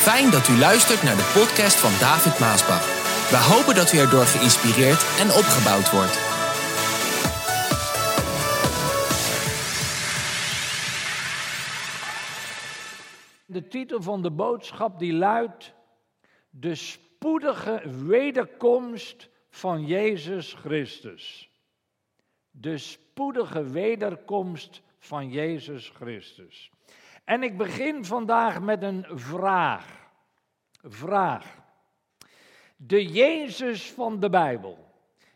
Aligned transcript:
Fijn 0.00 0.30
dat 0.30 0.48
u 0.48 0.56
luistert 0.58 1.02
naar 1.02 1.16
de 1.16 1.30
podcast 1.38 1.76
van 1.80 1.90
David 1.98 2.38
Maasbach. 2.38 2.84
We 3.30 3.36
hopen 3.52 3.74
dat 3.74 3.92
u 3.92 3.98
erdoor 3.98 4.24
geïnspireerd 4.24 5.02
en 5.22 5.28
opgebouwd 5.40 5.90
wordt. 5.96 6.16
De 13.46 13.68
titel 13.68 14.02
van 14.02 14.22
de 14.22 14.30
boodschap 14.30 14.98
die 14.98 15.12
luidt 15.12 15.72
De 16.50 16.74
spoedige 16.74 17.82
wederkomst 18.06 19.28
van 19.50 19.86
Jezus 19.86 20.54
Christus. 20.54 21.50
De 22.50 22.78
spoedige 22.78 23.64
wederkomst 23.64 24.82
van 24.98 25.30
Jezus 25.30 25.92
Christus. 25.94 26.70
En 27.30 27.42
ik 27.42 27.56
begin 27.56 28.04
vandaag 28.04 28.60
met 28.60 28.82
een 28.82 29.06
vraag. 29.08 30.10
Vraag. 30.82 31.58
De 32.76 33.06
Jezus 33.06 33.92
van 33.92 34.20
de 34.20 34.30
Bijbel, 34.30 34.78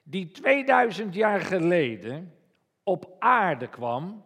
die 0.03 0.29
2000 0.29 1.15
jaar 1.15 1.41
geleden 1.41 2.35
op 2.83 3.17
aarde 3.19 3.69
kwam 3.69 4.25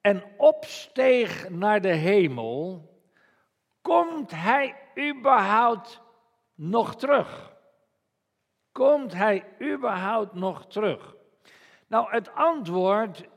en 0.00 0.24
opsteeg 0.36 1.48
naar 1.48 1.80
de 1.80 1.94
hemel, 1.94 2.90
komt 3.82 4.30
hij 4.30 4.74
überhaupt 5.10 6.00
nog 6.54 6.96
terug? 6.96 7.52
Komt 8.72 9.12
hij 9.12 9.44
überhaupt 9.62 10.34
nog 10.34 10.66
terug? 10.66 11.14
Nou, 11.86 12.10
het 12.10 12.34
antwoord 12.34 13.28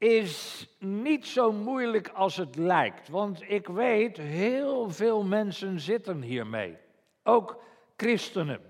is 0.00 0.66
niet 0.78 1.26
zo 1.26 1.52
moeilijk 1.52 2.08
als 2.08 2.36
het 2.36 2.56
lijkt. 2.56 3.08
Want 3.08 3.42
ik 3.50 3.66
weet, 3.66 4.16
heel 4.16 4.90
veel 4.90 5.24
mensen 5.24 5.80
zitten 5.80 6.22
hiermee. 6.22 6.76
Ook 7.22 7.62
christenen. 7.96 8.60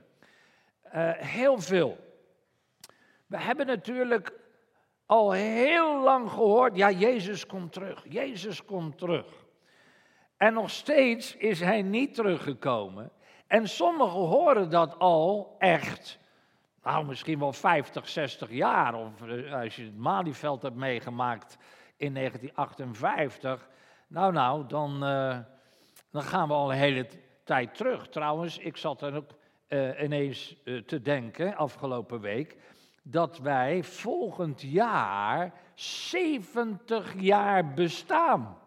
Uh, 0.94 1.10
heel 1.12 1.58
veel. 1.58 1.98
We 3.26 3.38
hebben 3.38 3.66
natuurlijk 3.66 4.32
al 5.06 5.32
heel 5.32 6.02
lang 6.02 6.30
gehoord, 6.30 6.76
ja, 6.76 6.90
Jezus 6.90 7.46
komt 7.46 7.72
terug. 7.72 8.04
Jezus 8.08 8.64
komt 8.64 8.98
terug. 8.98 9.26
En 10.36 10.52
nog 10.52 10.70
steeds 10.70 11.36
is 11.36 11.60
hij 11.60 11.82
niet 11.82 12.14
teruggekomen. 12.14 13.10
En 13.46 13.68
sommigen 13.68 14.20
horen 14.20 14.70
dat 14.70 14.98
al 14.98 15.56
echt 15.58 16.19
nou, 16.82 17.06
misschien 17.06 17.38
wel 17.38 17.52
50, 17.52 18.08
60 18.08 18.50
jaar. 18.50 18.94
Of 18.94 19.22
eh, 19.22 19.52
als 19.52 19.76
je 19.76 19.84
het 19.84 19.96
Malieveld 19.96 20.62
hebt 20.62 20.76
meegemaakt 20.76 21.56
in 21.96 22.14
1958. 22.14 23.68
Nou, 24.06 24.32
nou, 24.32 24.66
dan, 24.66 25.04
uh, 25.04 25.38
dan 26.10 26.22
gaan 26.22 26.48
we 26.48 26.54
al 26.54 26.72
een 26.72 26.78
hele 26.78 27.06
tijd 27.44 27.74
terug. 27.74 28.08
Trouwens, 28.08 28.58
ik 28.58 28.76
zat 28.76 29.02
er 29.02 29.14
ook 29.14 29.30
uh, 29.68 30.02
ineens 30.02 30.56
te 30.86 31.00
denken, 31.02 31.56
afgelopen 31.56 32.20
week, 32.20 32.56
dat 33.02 33.38
wij 33.38 33.84
volgend 33.84 34.60
jaar 34.62 35.52
70 35.74 37.14
jaar 37.20 37.74
bestaan. 37.74 38.58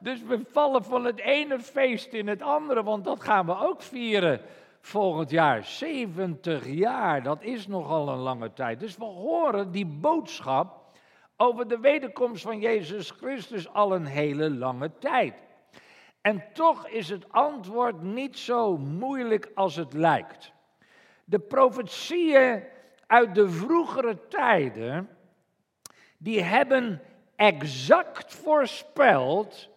dus 0.00 0.22
we 0.22 0.40
vallen 0.50 0.84
van 0.84 1.04
het 1.04 1.20
ene 1.20 1.60
feest 1.60 2.12
in 2.12 2.28
het 2.28 2.42
andere, 2.42 2.82
want 2.82 3.04
dat 3.04 3.22
gaan 3.22 3.46
we 3.46 3.58
ook 3.58 3.82
vieren 3.82 4.40
volgend 4.80 5.30
jaar. 5.30 5.64
70 5.64 6.66
jaar, 6.66 7.22
dat 7.22 7.42
is 7.42 7.66
nogal 7.66 8.08
een 8.08 8.18
lange 8.18 8.52
tijd. 8.52 8.80
Dus 8.80 8.96
we 8.96 9.04
horen 9.04 9.70
die 9.70 9.86
boodschap 9.86 10.80
over 11.36 11.68
de 11.68 11.78
wederkomst 11.78 12.42
van 12.42 12.60
Jezus 12.60 13.10
Christus 13.10 13.72
al 13.72 13.94
een 13.94 14.06
hele 14.06 14.50
lange 14.50 14.90
tijd. 14.98 15.42
En 16.20 16.44
toch 16.52 16.88
is 16.88 17.08
het 17.08 17.32
antwoord 17.32 18.02
niet 18.02 18.38
zo 18.38 18.78
moeilijk 18.78 19.50
als 19.54 19.76
het 19.76 19.92
lijkt. 19.92 20.52
De 21.24 21.38
profetieën 21.38 22.62
uit 23.06 23.34
de 23.34 23.50
vroegere 23.50 24.26
tijden, 24.28 25.08
die 26.18 26.42
hebben 26.42 27.02
exact 27.36 28.34
voorspeld 28.34 29.68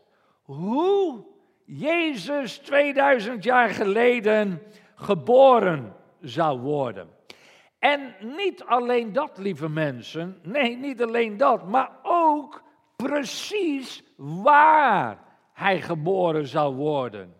hoe 0.41 1.25
Jezus 1.65 2.57
2000 2.57 3.43
jaar 3.43 3.69
geleden 3.69 4.61
geboren 5.03 5.95
zou 6.21 6.59
worden. 6.59 7.09
En 7.79 8.15
niet 8.37 8.63
alleen 8.63 9.13
dat, 9.13 9.37
lieve 9.37 9.69
mensen, 9.69 10.39
nee, 10.43 10.77
niet 10.77 11.01
alleen 11.01 11.37
dat, 11.37 11.67
maar 11.67 11.91
ook 12.03 12.63
precies 12.95 14.03
waar 14.15 15.19
hij 15.53 15.81
geboren 15.81 16.47
zou 16.47 16.75
worden. 16.75 17.33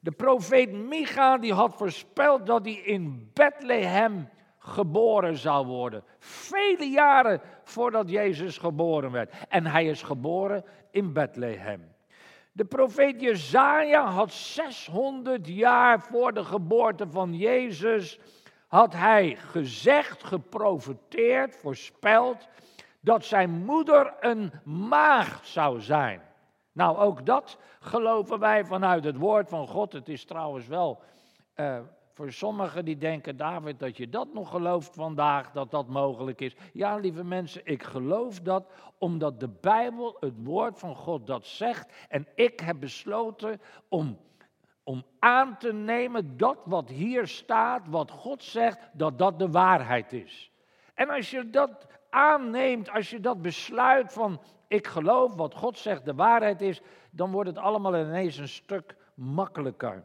De 0.00 0.10
profeet 0.10 0.72
Micha 0.72 1.38
die 1.38 1.52
had 1.52 1.74
voorspeld 1.74 2.46
dat 2.46 2.64
hij 2.64 2.74
in 2.74 3.30
Bethlehem 3.32 4.28
geboren 4.58 5.36
zou 5.36 5.66
worden. 5.66 6.04
Vele 6.18 6.84
jaren 6.84 7.40
voordat 7.64 8.10
Jezus 8.10 8.58
geboren 8.58 9.10
werd. 9.10 9.34
En 9.48 9.66
hij 9.66 9.86
is 9.86 10.02
geboren 10.02 10.64
in 10.90 11.12
Bethlehem. 11.12 11.94
De 12.52 12.64
profeet 12.64 13.20
Jezaja 13.20 14.04
had 14.04 14.32
600 14.32 15.46
jaar 15.46 16.00
voor 16.00 16.32
de 16.32 16.44
geboorte 16.44 17.10
van 17.10 17.34
Jezus, 17.34 18.18
had 18.66 18.92
hij 18.92 19.36
gezegd, 19.36 20.24
geprofeteerd, 20.24 21.56
voorspeld, 21.56 22.48
dat 23.00 23.24
zijn 23.24 23.50
moeder 23.50 24.14
een 24.20 24.52
maagd 24.64 25.46
zou 25.46 25.80
zijn. 25.80 26.22
Nou, 26.72 26.96
ook 26.96 27.26
dat 27.26 27.58
geloven 27.80 28.38
wij 28.38 28.64
vanuit 28.64 29.04
het 29.04 29.16
woord 29.16 29.48
van 29.48 29.68
God. 29.68 29.92
Het 29.92 30.08
is 30.08 30.24
trouwens 30.24 30.66
wel 30.66 31.02
uh, 31.56 31.78
voor 32.12 32.32
sommigen 32.32 32.84
die 32.84 32.98
denken, 32.98 33.36
David, 33.36 33.78
dat 33.78 33.96
je 33.96 34.08
dat 34.08 34.32
nog 34.32 34.50
gelooft 34.50 34.94
vandaag, 34.94 35.50
dat 35.50 35.70
dat 35.70 35.88
mogelijk 35.88 36.40
is. 36.40 36.54
Ja, 36.72 36.96
lieve 36.96 37.24
mensen, 37.24 37.60
ik 37.64 37.82
geloof 37.82 38.40
dat 38.40 38.72
omdat 38.98 39.40
de 39.40 39.48
Bijbel, 39.48 40.16
het 40.20 40.34
woord 40.44 40.78
van 40.78 40.96
God, 40.96 41.26
dat 41.26 41.46
zegt. 41.46 41.92
En 42.08 42.26
ik 42.34 42.60
heb 42.60 42.80
besloten 42.80 43.60
om, 43.88 44.18
om 44.82 45.04
aan 45.18 45.58
te 45.58 45.72
nemen 45.72 46.36
dat 46.36 46.58
wat 46.64 46.88
hier 46.88 47.26
staat, 47.26 47.88
wat 47.88 48.10
God 48.10 48.42
zegt, 48.42 48.90
dat 48.92 49.18
dat 49.18 49.38
de 49.38 49.50
waarheid 49.50 50.12
is. 50.12 50.52
En 50.94 51.10
als 51.10 51.30
je 51.30 51.50
dat 51.50 51.86
aanneemt, 52.10 52.90
als 52.90 53.10
je 53.10 53.20
dat 53.20 53.42
besluit 53.42 54.12
van 54.12 54.40
ik 54.68 54.86
geloof 54.86 55.34
wat 55.34 55.54
God 55.54 55.78
zegt 55.78 56.04
de 56.04 56.14
waarheid 56.14 56.60
is, 56.60 56.80
dan 57.10 57.30
wordt 57.30 57.48
het 57.48 57.58
allemaal 57.58 57.96
ineens 57.96 58.36
een 58.36 58.48
stuk 58.48 58.96
makkelijker. 59.14 60.04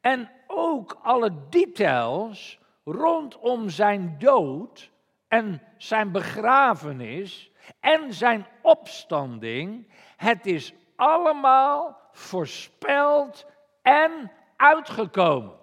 En 0.00 0.30
ook 0.46 0.98
alle 1.02 1.32
details 1.48 2.58
rondom 2.84 3.68
zijn 3.68 4.16
dood 4.18 4.90
en 5.28 5.62
zijn 5.76 6.12
begrafenis 6.12 7.52
en 7.80 8.12
zijn 8.12 8.46
opstanding. 8.62 9.92
Het 10.16 10.46
is 10.46 10.74
allemaal 10.96 12.00
voorspeld 12.12 13.46
en 13.82 14.32
uitgekomen. 14.56 15.56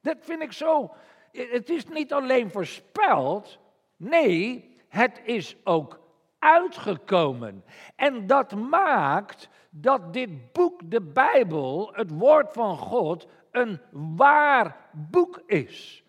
Dat 0.00 0.16
vind 0.20 0.42
ik 0.42 0.52
zo. 0.52 0.90
Het 1.32 1.70
is 1.70 1.86
niet 1.86 2.12
alleen 2.12 2.50
voorspeld, 2.50 3.58
nee, 3.96 4.70
het 4.88 5.20
is 5.24 5.56
ook 5.64 6.00
uitgekomen. 6.38 7.64
En 7.96 8.26
dat 8.26 8.54
maakt 8.54 9.48
dat 9.70 10.12
dit 10.12 10.52
boek, 10.52 10.90
de 10.90 11.00
Bijbel, 11.00 11.90
het 11.92 12.10
woord 12.10 12.52
van 12.52 12.76
God, 12.76 13.26
een 13.56 13.80
waar 13.90 14.76
boek 14.92 15.42
is. 15.46 16.04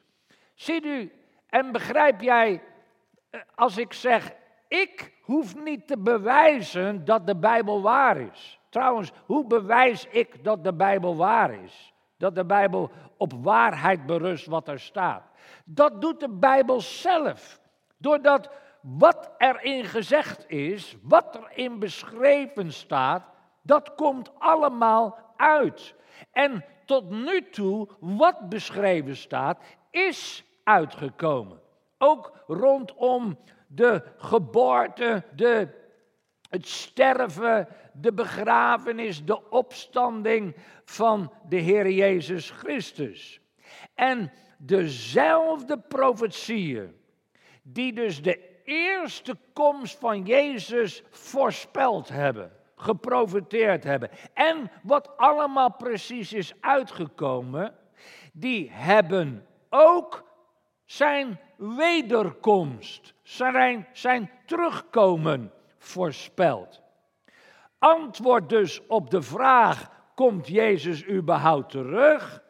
Ziet 0.53 0.85
u, 0.85 1.11
en 1.49 1.71
begrijp 1.71 2.21
jij, 2.21 2.63
eh, 3.29 3.41
als 3.55 3.77
ik 3.77 3.93
zeg, 3.93 4.31
ik 4.67 5.13
hoef 5.21 5.55
niet 5.55 5.87
te 5.87 5.97
bewijzen 5.97 7.05
dat 7.05 7.27
de 7.27 7.35
Bijbel 7.35 7.81
waar 7.81 8.17
is. 8.17 8.59
Trouwens, 8.69 9.11
hoe 9.25 9.47
bewijs 9.47 10.07
ik 10.07 10.43
dat 10.43 10.63
de 10.63 10.73
Bijbel 10.73 11.15
waar 11.15 11.63
is? 11.63 11.93
Dat 12.17 12.35
de 12.35 12.45
Bijbel 12.45 12.91
op 13.17 13.33
waarheid 13.33 14.05
berust 14.05 14.45
wat 14.45 14.67
er 14.67 14.79
staat. 14.79 15.23
Dat 15.65 16.01
doet 16.01 16.19
de 16.19 16.29
Bijbel 16.29 16.81
zelf. 16.81 17.61
Doordat 17.97 18.49
wat 18.81 19.31
erin 19.37 19.85
gezegd 19.85 20.49
is, 20.49 20.97
wat 21.01 21.35
erin 21.35 21.79
beschreven 21.79 22.73
staat, 22.73 23.23
dat 23.61 23.95
komt 23.95 24.31
allemaal 24.39 25.17
uit. 25.35 25.95
En 26.31 26.65
tot 26.87 27.09
nu 27.09 27.49
toe, 27.49 27.87
wat 27.99 28.49
beschreven 28.49 29.15
staat, 29.15 29.59
is 29.91 30.43
uitgekomen. 30.63 31.59
Ook 31.97 32.43
rondom 32.47 33.37
de 33.67 34.03
geboorte, 34.17 35.23
de, 35.35 35.67
het 36.49 36.67
sterven, 36.67 37.67
de 37.93 38.13
begrafenis, 38.13 39.25
de 39.25 39.49
opstanding 39.49 40.55
van 40.83 41.33
de 41.49 41.55
Heer 41.55 41.89
Jezus 41.89 42.49
Christus. 42.49 43.39
En 43.93 44.31
dezelfde 44.57 45.79
profetieën, 45.79 46.95
die 47.61 47.93
dus 47.93 48.21
de 48.21 48.61
eerste 48.63 49.37
komst 49.53 49.97
van 49.99 50.23
Jezus 50.23 51.03
voorspeld 51.09 52.09
hebben. 52.09 52.51
Geprofiteerd 52.77 53.83
hebben. 53.83 54.09
En 54.33 54.71
wat 54.81 55.17
allemaal 55.17 55.71
precies 55.71 56.33
is 56.33 56.53
uitgekomen, 56.59 57.75
die 58.33 58.71
hebben 58.71 59.45
ook 59.69 60.23
zijn 60.85 61.39
wederkomst, 61.55 63.13
zijn, 63.23 63.87
zijn 63.91 64.31
terugkomen 64.45 65.51
voorspeld. 65.77 66.81
Antwoord 67.79 68.49
dus 68.49 68.87
op 68.87 69.09
de 69.09 69.21
vraag: 69.21 69.89
komt 70.15 70.47
Jezus 70.47 71.07
überhaupt 71.07 71.69
terug? 71.69 72.43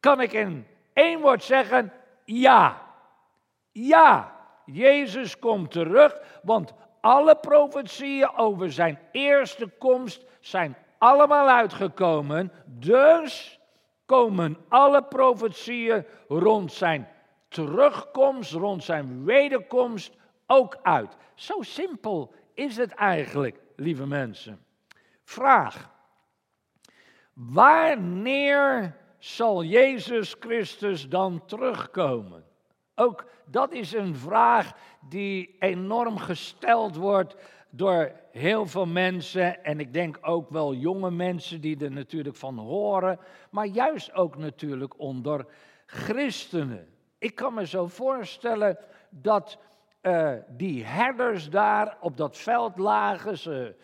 Kan 0.00 0.20
ik 0.20 0.32
in 0.32 0.66
één 0.92 1.20
woord 1.20 1.44
zeggen: 1.44 1.92
ja. 2.24 2.84
Ja, 3.72 4.36
Jezus 4.64 5.38
komt 5.38 5.70
terug, 5.70 6.20
want 6.42 6.74
alle 7.06 7.36
profetieën 7.36 8.36
over 8.36 8.72
zijn 8.72 8.98
eerste 9.12 9.66
komst 9.78 10.24
zijn 10.40 10.76
allemaal 10.98 11.48
uitgekomen. 11.48 12.52
Dus 12.64 13.60
komen 14.06 14.56
alle 14.68 15.02
profetieën 15.02 16.06
rond 16.28 16.72
zijn 16.72 17.08
terugkomst, 17.48 18.52
rond 18.52 18.84
zijn 18.84 19.24
wederkomst 19.24 20.16
ook 20.46 20.78
uit. 20.82 21.16
Zo 21.34 21.62
simpel 21.62 22.34
is 22.54 22.76
het 22.76 22.94
eigenlijk, 22.94 23.60
lieve 23.76 24.06
mensen. 24.06 24.64
Vraag. 25.24 25.90
Wanneer 27.32 28.96
zal 29.18 29.62
Jezus 29.62 30.36
Christus 30.40 31.08
dan 31.08 31.44
terugkomen? 31.44 32.44
Ook 32.98 33.24
dat 33.44 33.72
is 33.72 33.92
een 33.92 34.16
vraag 34.16 34.72
die 35.08 35.56
enorm 35.58 36.18
gesteld 36.18 36.96
wordt 36.96 37.36
door 37.70 38.12
heel 38.30 38.66
veel 38.66 38.86
mensen. 38.86 39.64
En 39.64 39.80
ik 39.80 39.92
denk 39.92 40.18
ook 40.20 40.50
wel 40.50 40.74
jonge 40.74 41.10
mensen 41.10 41.60
die 41.60 41.84
er 41.84 41.90
natuurlijk 41.90 42.36
van 42.36 42.58
horen. 42.58 43.18
Maar 43.50 43.66
juist 43.66 44.12
ook 44.12 44.36
natuurlijk 44.36 44.98
onder 44.98 45.46
christenen. 45.86 46.88
Ik 47.18 47.34
kan 47.34 47.54
me 47.54 47.66
zo 47.66 47.86
voorstellen 47.86 48.78
dat 49.10 49.58
uh, 50.02 50.32
die 50.48 50.84
herders 50.84 51.50
daar 51.50 51.96
op 52.00 52.16
dat 52.16 52.36
veld 52.36 52.78
lagen. 52.78 53.38
Ze 53.38 53.76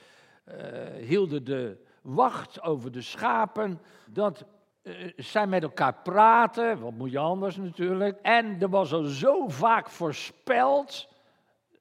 uh, 0.48 1.06
hielden 1.06 1.44
de 1.44 1.84
wacht 2.02 2.62
over 2.62 2.92
de 2.92 3.02
schapen. 3.02 3.80
Dat 4.06 4.44
uh, 4.82 5.12
zij 5.16 5.46
met 5.46 5.62
elkaar 5.62 5.94
praten, 6.02 6.80
wat 6.80 6.92
moet 6.92 7.10
je 7.10 7.18
anders 7.18 7.56
natuurlijk. 7.56 8.18
En 8.22 8.60
er 8.60 8.68
was 8.68 8.92
al 8.92 9.04
zo 9.04 9.48
vaak 9.48 9.88
voorspeld 9.88 11.08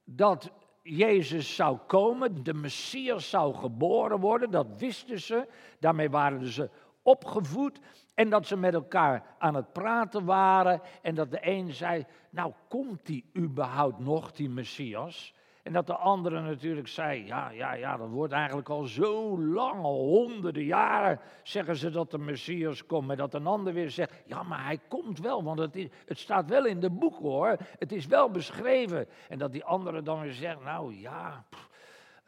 dat 0.03 0.51
Jezus 0.83 1.56
zou 1.56 1.77
komen, 1.88 2.44
de 2.44 2.53
Messias 2.53 3.30
zou 3.30 3.53
geboren 3.53 4.19
worden, 4.19 4.51
dat 4.51 4.68
wisten 4.77 5.19
ze. 5.19 5.48
Daarmee 5.80 6.09
waren 6.09 6.48
ze 6.48 6.69
opgevoed 7.01 7.80
en 8.15 8.30
dat 8.30 8.48
ze 8.48 8.57
met 8.57 8.74
elkaar 8.74 9.36
aan 9.38 9.56
het 9.56 9.74
praten 9.74 10.25
waren 10.25 10.81
en 11.01 11.15
dat 11.15 11.31
de 11.31 11.39
een 11.42 11.74
zei, 11.74 12.06
nou 12.30 12.53
komt 12.69 13.06
die 13.06 13.30
überhaupt 13.38 14.00
nog, 14.00 14.31
die 14.31 14.50
Messias? 14.50 15.33
En 15.63 15.74
dat 15.74 15.88
de 15.88 15.96
andere 15.96 16.42
natuurlijk 16.42 16.88
zei, 16.88 17.25
ja, 17.25 17.50
ja, 17.50 17.74
ja, 17.74 17.98
dat 17.98 18.10
wordt 18.10 18.34
eigenlijk 18.34 18.69
al 18.69 18.84
zo 18.84 19.40
lang, 19.40 19.81
honderden 19.81 20.63
jaren 20.63 21.19
zeggen 21.44 21.75
ze 21.75 21.90
dat 21.90 22.12
de 22.12 22.18
Messias 22.18 22.86
komt. 22.86 23.10
En 23.10 23.18
dat 23.18 23.34
een 23.34 23.48
ander 23.48 23.74
weer 23.74 23.90
zegt, 23.90 24.24
ja, 24.25 24.44
maar 24.44 24.66
hij 24.66 24.80
komt 24.88 25.19
wel, 25.19 25.44
want 25.44 25.60
het, 25.60 25.75
is, 25.75 25.88
het 26.06 26.18
staat 26.18 26.50
wel 26.50 26.66
in 26.66 26.80
de 26.80 26.90
boeken 26.90 27.25
hoor. 27.25 27.58
Het 27.80 27.92
is 27.92 28.06
wel 28.06 28.30
beschreven. 28.30 29.08
En 29.30 29.38
dat 29.38 29.52
die 29.52 29.63
andere 29.63 30.02
dan 30.02 30.22
weer 30.22 30.34
zegt, 30.34 30.63
nou 30.63 30.96
ja, 30.96 31.46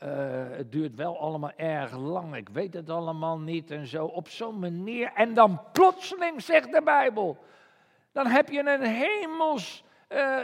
uh, 0.03 0.09
het 0.49 0.71
duurt 0.71 0.95
wel 0.95 1.19
allemaal 1.19 1.51
erg 1.55 1.97
lang, 1.97 2.35
ik 2.35 2.49
weet 2.49 2.73
het 2.73 2.89
allemaal 2.89 3.39
niet 3.39 3.71
en 3.71 3.87
zo. 3.87 4.05
Op 4.05 4.27
zo'n 4.27 4.59
manier. 4.59 5.11
En 5.13 5.33
dan 5.33 5.61
plotseling 5.71 6.41
zegt 6.41 6.71
de 6.71 6.81
Bijbel, 6.83 7.37
dan 8.11 8.27
heb 8.27 8.49
je 8.49 8.59
een 8.59 8.81
hemels 8.81 9.82
uh, 10.13 10.39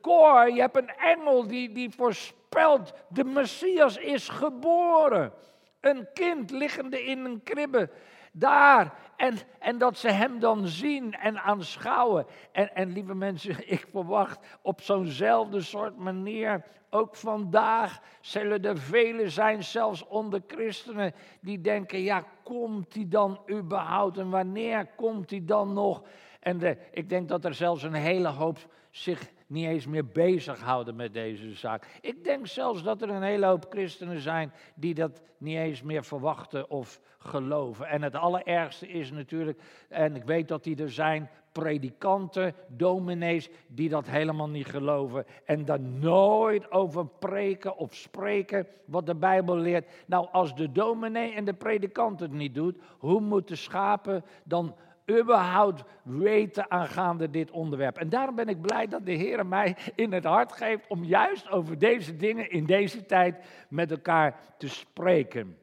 koor, 0.00 0.50
je 0.50 0.60
hebt 0.60 0.76
een 0.76 0.96
engel 0.96 1.46
die, 1.46 1.72
die 1.72 1.90
voorspelt, 1.90 2.92
de 3.08 3.24
Messias 3.24 3.96
is 3.96 4.28
geboren. 4.28 5.32
Een 5.80 6.08
kind 6.14 6.50
liggende 6.50 7.04
in 7.04 7.24
een 7.24 7.42
kribbe 7.42 7.90
daar. 8.32 8.94
En, 9.16 9.36
en 9.58 9.78
dat 9.78 9.98
ze 9.98 10.10
hem 10.10 10.38
dan 10.38 10.66
zien 10.66 11.14
en 11.14 11.42
aanschouwen. 11.42 12.26
En, 12.52 12.74
en 12.74 12.92
lieve 12.92 13.14
mensen, 13.14 13.68
ik 13.76 13.86
verwacht 13.90 14.58
op 14.62 14.80
zo'nzelfde 14.80 15.60
soort 15.60 15.96
manier, 15.96 16.64
ook 16.90 17.16
vandaag 17.16 18.00
zullen 18.20 18.64
er 18.64 18.78
velen 18.78 19.30
zijn, 19.30 19.64
zelfs 19.64 20.06
onder 20.06 20.42
christenen, 20.46 21.14
die 21.40 21.60
denken, 21.60 22.02
ja, 22.02 22.24
komt 22.42 22.94
hij 22.94 23.06
dan 23.08 23.40
überhaupt 23.50 24.18
en 24.18 24.30
wanneer 24.30 24.86
komt 24.96 25.30
hij 25.30 25.42
dan 25.44 25.72
nog? 25.72 26.02
En 26.42 26.78
ik 26.90 27.08
denk 27.08 27.28
dat 27.28 27.44
er 27.44 27.54
zelfs 27.54 27.82
een 27.82 27.94
hele 27.94 28.28
hoop 28.28 28.58
zich 28.90 29.30
niet 29.46 29.66
eens 29.66 29.86
meer 29.86 30.06
bezighouden 30.06 30.96
met 30.96 31.12
deze 31.14 31.54
zaak. 31.54 31.86
Ik 32.00 32.24
denk 32.24 32.46
zelfs 32.46 32.82
dat 32.82 33.02
er 33.02 33.08
een 33.08 33.22
hele 33.22 33.46
hoop 33.46 33.66
christenen 33.68 34.20
zijn 34.20 34.52
die 34.74 34.94
dat 34.94 35.22
niet 35.38 35.56
eens 35.56 35.82
meer 35.82 36.04
verwachten 36.04 36.70
of 36.70 37.00
geloven. 37.18 37.86
En 37.86 38.02
het 38.02 38.14
allerergste 38.14 38.88
is 38.88 39.10
natuurlijk, 39.10 39.60
en 39.88 40.16
ik 40.16 40.24
weet 40.24 40.48
dat 40.48 40.64
die 40.64 40.82
er 40.82 40.90
zijn, 40.90 41.30
predikanten, 41.52 42.54
dominees, 42.68 43.48
die 43.66 43.88
dat 43.88 44.08
helemaal 44.08 44.48
niet 44.48 44.66
geloven 44.66 45.24
en 45.44 45.64
daar 45.64 45.80
nooit 45.80 46.70
over 46.70 47.06
preken 47.06 47.76
of 47.76 47.94
spreken 47.94 48.66
wat 48.84 49.06
de 49.06 49.14
Bijbel 49.14 49.56
leert. 49.56 49.90
Nou, 50.06 50.28
als 50.32 50.54
de 50.54 50.72
dominee 50.72 51.32
en 51.32 51.44
de 51.44 51.54
predikant 51.54 52.20
het 52.20 52.32
niet 52.32 52.54
doet, 52.54 52.78
hoe 52.98 53.20
moeten 53.20 53.56
schapen 53.56 54.24
dan 54.44 54.74
überhaupt 55.10 55.84
weten 56.02 56.70
aangaande 56.70 57.30
dit 57.30 57.50
onderwerp. 57.50 57.96
En 57.96 58.08
daarom 58.08 58.34
ben 58.34 58.48
ik 58.48 58.60
blij 58.60 58.86
dat 58.86 59.06
de 59.06 59.12
Heer 59.12 59.46
mij 59.46 59.76
in 59.94 60.12
het 60.12 60.24
hart 60.24 60.52
geeft 60.52 60.86
om 60.88 61.04
juist 61.04 61.50
over 61.50 61.78
deze 61.78 62.16
dingen 62.16 62.50
in 62.50 62.66
deze 62.66 63.06
tijd 63.06 63.44
met 63.68 63.90
elkaar 63.90 64.40
te 64.58 64.68
spreken. 64.68 65.58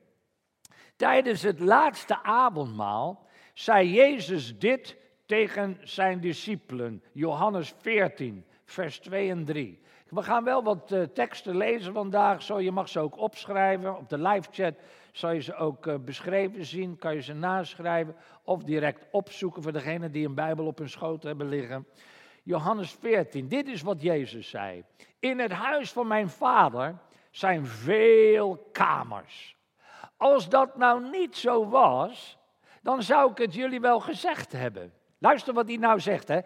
Tijdens 0.95 1.41
het 1.41 1.59
laatste 1.59 2.24
avondmaal 2.24 3.27
zei 3.53 3.91
Jezus 3.91 4.59
dit 4.59 4.97
tegen 5.25 5.77
zijn 5.81 6.19
discipelen. 6.19 7.03
Johannes 7.12 7.74
14, 7.81 8.45
vers 8.65 9.00
2 9.00 9.30
en 9.30 9.45
3. 9.45 9.80
We 10.09 10.24
gaan 10.24 10.44
wel 10.44 10.63
wat 10.63 10.92
uh, 10.92 11.03
teksten 11.03 11.57
lezen 11.57 11.94
vandaag, 11.94 12.42
zo 12.42 12.59
je 12.59 12.71
mag 12.71 12.89
ze 12.89 13.00
ook 13.00 13.18
opschrijven. 13.18 13.97
Op 13.97 14.09
de 14.09 14.18
live 14.18 14.47
chat 14.52 14.73
zal 15.11 15.31
je 15.31 15.42
ze 15.42 15.56
ook 15.56 15.85
uh, 15.85 15.95
beschreven 15.95 16.66
zien, 16.66 16.97
kan 16.97 17.16
je 17.16 17.21
ze 17.21 17.33
naschrijven 17.33 18.16
of 18.44 18.63
direct 18.63 19.06
opzoeken 19.11 19.63
voor 19.63 19.71
degenen 19.71 20.11
die 20.11 20.28
een 20.28 20.35
Bijbel 20.35 20.66
op 20.66 20.78
hun 20.78 20.89
schoot 20.89 21.23
hebben 21.23 21.49
liggen. 21.49 21.87
Johannes 22.44 22.92
14, 22.92 23.47
dit 23.47 23.68
is 23.68 23.81
wat 23.81 24.01
Jezus 24.01 24.49
zei. 24.49 24.83
In 25.19 25.39
het 25.39 25.51
huis 25.51 25.92
van 25.92 26.07
mijn 26.07 26.30
vader 26.30 26.97
zijn 27.31 27.68
veel 27.68 28.69
kamers. 28.71 29.57
Als 30.18 30.49
dat 30.49 30.78
nou 30.78 31.09
niet 31.09 31.37
zo 31.37 31.69
was, 31.69 32.37
dan 32.81 33.04
zou 33.04 33.31
ik 33.31 33.37
het 33.37 33.54
jullie 33.54 33.80
wel 33.80 33.99
gezegd 33.99 34.51
hebben. 34.51 34.94
Luister 35.18 35.54
wat 35.54 35.68
hij 35.68 35.78
nou 35.78 35.99
zegt, 35.99 36.28
hè. 36.28 36.39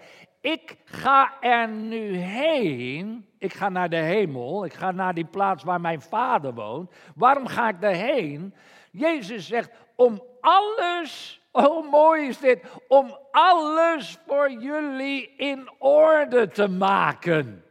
Ik 0.43 0.77
ga 0.85 1.33
er 1.39 1.67
nu 1.67 2.15
heen. 2.15 3.25
Ik 3.37 3.53
ga 3.53 3.69
naar 3.69 3.89
de 3.89 3.95
hemel. 3.95 4.65
Ik 4.65 4.73
ga 4.73 4.91
naar 4.91 5.13
die 5.13 5.25
plaats 5.25 5.63
waar 5.63 5.81
mijn 5.81 6.01
vader 6.01 6.53
woont. 6.53 6.93
Waarom 7.15 7.47
ga 7.47 7.69
ik 7.69 7.81
daarheen? 7.81 8.53
Jezus 8.91 9.47
zegt, 9.47 9.71
om 9.95 10.23
alles, 10.41 11.41
oh 11.51 11.91
mooi 11.91 12.27
is 12.27 12.37
dit, 12.37 12.63
om 12.87 13.17
alles 13.31 14.17
voor 14.27 14.51
jullie 14.51 15.35
in 15.37 15.69
orde 15.77 16.47
te 16.47 16.67
maken. 16.67 17.65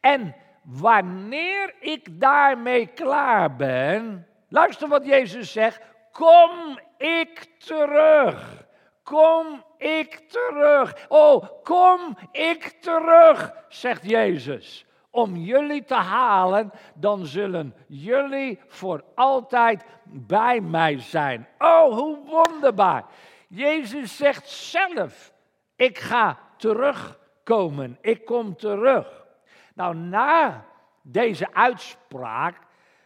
En 0.00 0.34
wanneer 0.62 1.74
ik 1.80 2.20
daarmee 2.20 2.86
klaar 2.86 3.56
ben, 3.56 4.26
luister 4.48 4.88
wat 4.88 5.06
Jezus 5.06 5.52
zegt, 5.52 5.80
kom 6.12 6.78
ik 6.98 7.48
terug. 7.58 8.66
Kom 9.02 9.64
ik 9.78 10.24
terug. 10.28 11.06
Oh, 11.08 11.44
kom 11.62 12.16
ik 12.32 12.76
terug, 12.80 13.52
zegt 13.68 14.10
Jezus. 14.10 14.86
Om 15.10 15.36
jullie 15.36 15.84
te 15.84 15.94
halen, 15.94 16.70
dan 16.94 17.26
zullen 17.26 17.74
jullie 17.86 18.60
voor 18.66 19.04
altijd 19.14 19.84
bij 20.04 20.60
mij 20.60 21.00
zijn. 21.00 21.48
Oh, 21.58 21.94
hoe 21.94 22.18
wonderbaar. 22.24 23.04
Jezus 23.48 24.16
zegt 24.16 24.48
zelf: 24.48 25.32
Ik 25.76 25.98
ga 25.98 26.38
terugkomen. 26.56 27.98
Ik 28.00 28.24
kom 28.24 28.56
terug. 28.56 29.26
Nou, 29.74 29.96
na 29.96 30.64
deze 31.02 31.54
uitspraak 31.54 32.56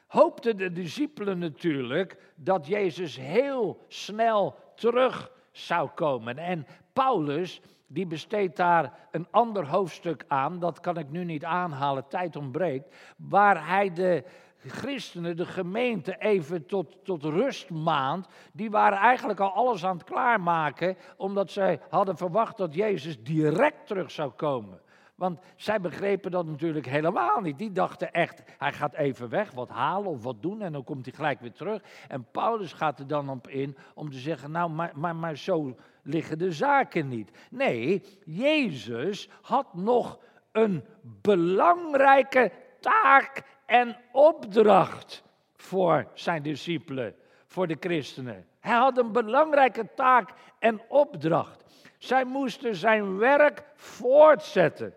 hoopten 0.06 0.56
de 0.56 0.72
discipelen 0.72 1.38
natuurlijk 1.38 2.16
dat 2.34 2.66
Jezus 2.66 3.16
heel 3.16 3.84
snel 3.88 4.56
terug 4.74 5.30
zou 5.52 5.88
komen. 5.94 6.38
En 6.38 6.66
Paulus, 6.92 7.60
die 7.86 8.06
besteedt 8.06 8.56
daar 8.56 8.92
een 9.10 9.26
ander 9.30 9.66
hoofdstuk 9.66 10.24
aan, 10.28 10.58
dat 10.58 10.80
kan 10.80 10.98
ik 10.98 11.10
nu 11.10 11.24
niet 11.24 11.44
aanhalen, 11.44 12.08
tijd 12.08 12.36
ontbreekt, 12.36 12.94
waar 13.16 13.68
hij 13.68 13.92
de 13.92 14.24
christenen, 14.66 15.36
de 15.36 15.46
gemeente, 15.46 16.16
even 16.18 16.66
tot, 16.66 17.04
tot 17.04 17.24
rust 17.24 17.70
maand. 17.70 18.26
Die 18.52 18.70
waren 18.70 18.98
eigenlijk 18.98 19.40
al 19.40 19.52
alles 19.52 19.84
aan 19.84 19.96
het 19.96 20.04
klaarmaken, 20.04 20.96
omdat 21.16 21.50
zij 21.50 21.80
hadden 21.90 22.16
verwacht 22.16 22.56
dat 22.56 22.74
Jezus 22.74 23.22
direct 23.22 23.86
terug 23.86 24.10
zou 24.10 24.30
komen. 24.30 24.80
Want 25.14 25.40
zij 25.56 25.80
begrepen 25.80 26.30
dat 26.30 26.46
natuurlijk 26.46 26.86
helemaal 26.86 27.40
niet. 27.40 27.58
Die 27.58 27.72
dachten 27.72 28.12
echt, 28.12 28.42
hij 28.58 28.72
gaat 28.72 28.94
even 28.94 29.28
weg, 29.28 29.50
wat 29.50 29.68
halen 29.68 30.10
of 30.10 30.22
wat 30.22 30.42
doen 30.42 30.62
en 30.62 30.72
dan 30.72 30.84
komt 30.84 31.04
hij 31.04 31.14
gelijk 31.14 31.40
weer 31.40 31.52
terug. 31.52 31.82
En 32.08 32.26
Paulus 32.30 32.72
gaat 32.72 32.98
er 32.98 33.06
dan 33.06 33.28
op 33.28 33.48
in 33.48 33.76
om 33.94 34.10
te 34.10 34.18
zeggen, 34.18 34.50
nou, 34.50 34.70
maar, 34.70 34.92
maar, 34.94 35.16
maar 35.16 35.36
zo 35.36 35.76
liggen 36.02 36.38
de 36.38 36.52
zaken 36.52 37.08
niet. 37.08 37.30
Nee, 37.50 38.02
Jezus 38.24 39.28
had 39.42 39.74
nog 39.74 40.18
een 40.52 40.84
belangrijke 41.02 42.52
taak 42.80 43.42
en 43.66 43.96
opdracht 44.12 45.22
voor 45.56 46.06
zijn 46.14 46.42
discipelen, 46.42 47.14
voor 47.46 47.66
de 47.66 47.76
christenen. 47.80 48.46
Hij 48.60 48.76
had 48.76 48.98
een 48.98 49.12
belangrijke 49.12 49.88
taak 49.94 50.30
en 50.58 50.80
opdracht. 50.88 51.64
Zij 51.98 52.24
moesten 52.24 52.76
zijn 52.76 53.18
werk 53.18 53.64
voortzetten 53.74 54.94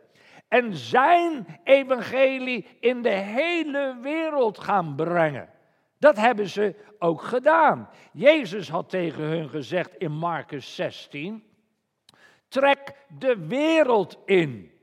en 0.47 0.73
zijn 0.73 1.59
evangelie 1.63 2.67
in 2.79 3.01
de 3.01 3.09
hele 3.09 3.97
wereld 4.01 4.59
gaan 4.59 4.95
brengen. 4.95 5.49
Dat 5.97 6.17
hebben 6.17 6.49
ze 6.49 6.75
ook 6.99 7.21
gedaan. 7.21 7.89
Jezus 8.13 8.69
had 8.69 8.89
tegen 8.89 9.23
hun 9.23 9.49
gezegd 9.49 9.95
in 9.97 10.11
Marcus 10.11 10.75
16: 10.75 11.43
Trek 12.47 12.95
de 13.19 13.47
wereld 13.47 14.17
in 14.25 14.75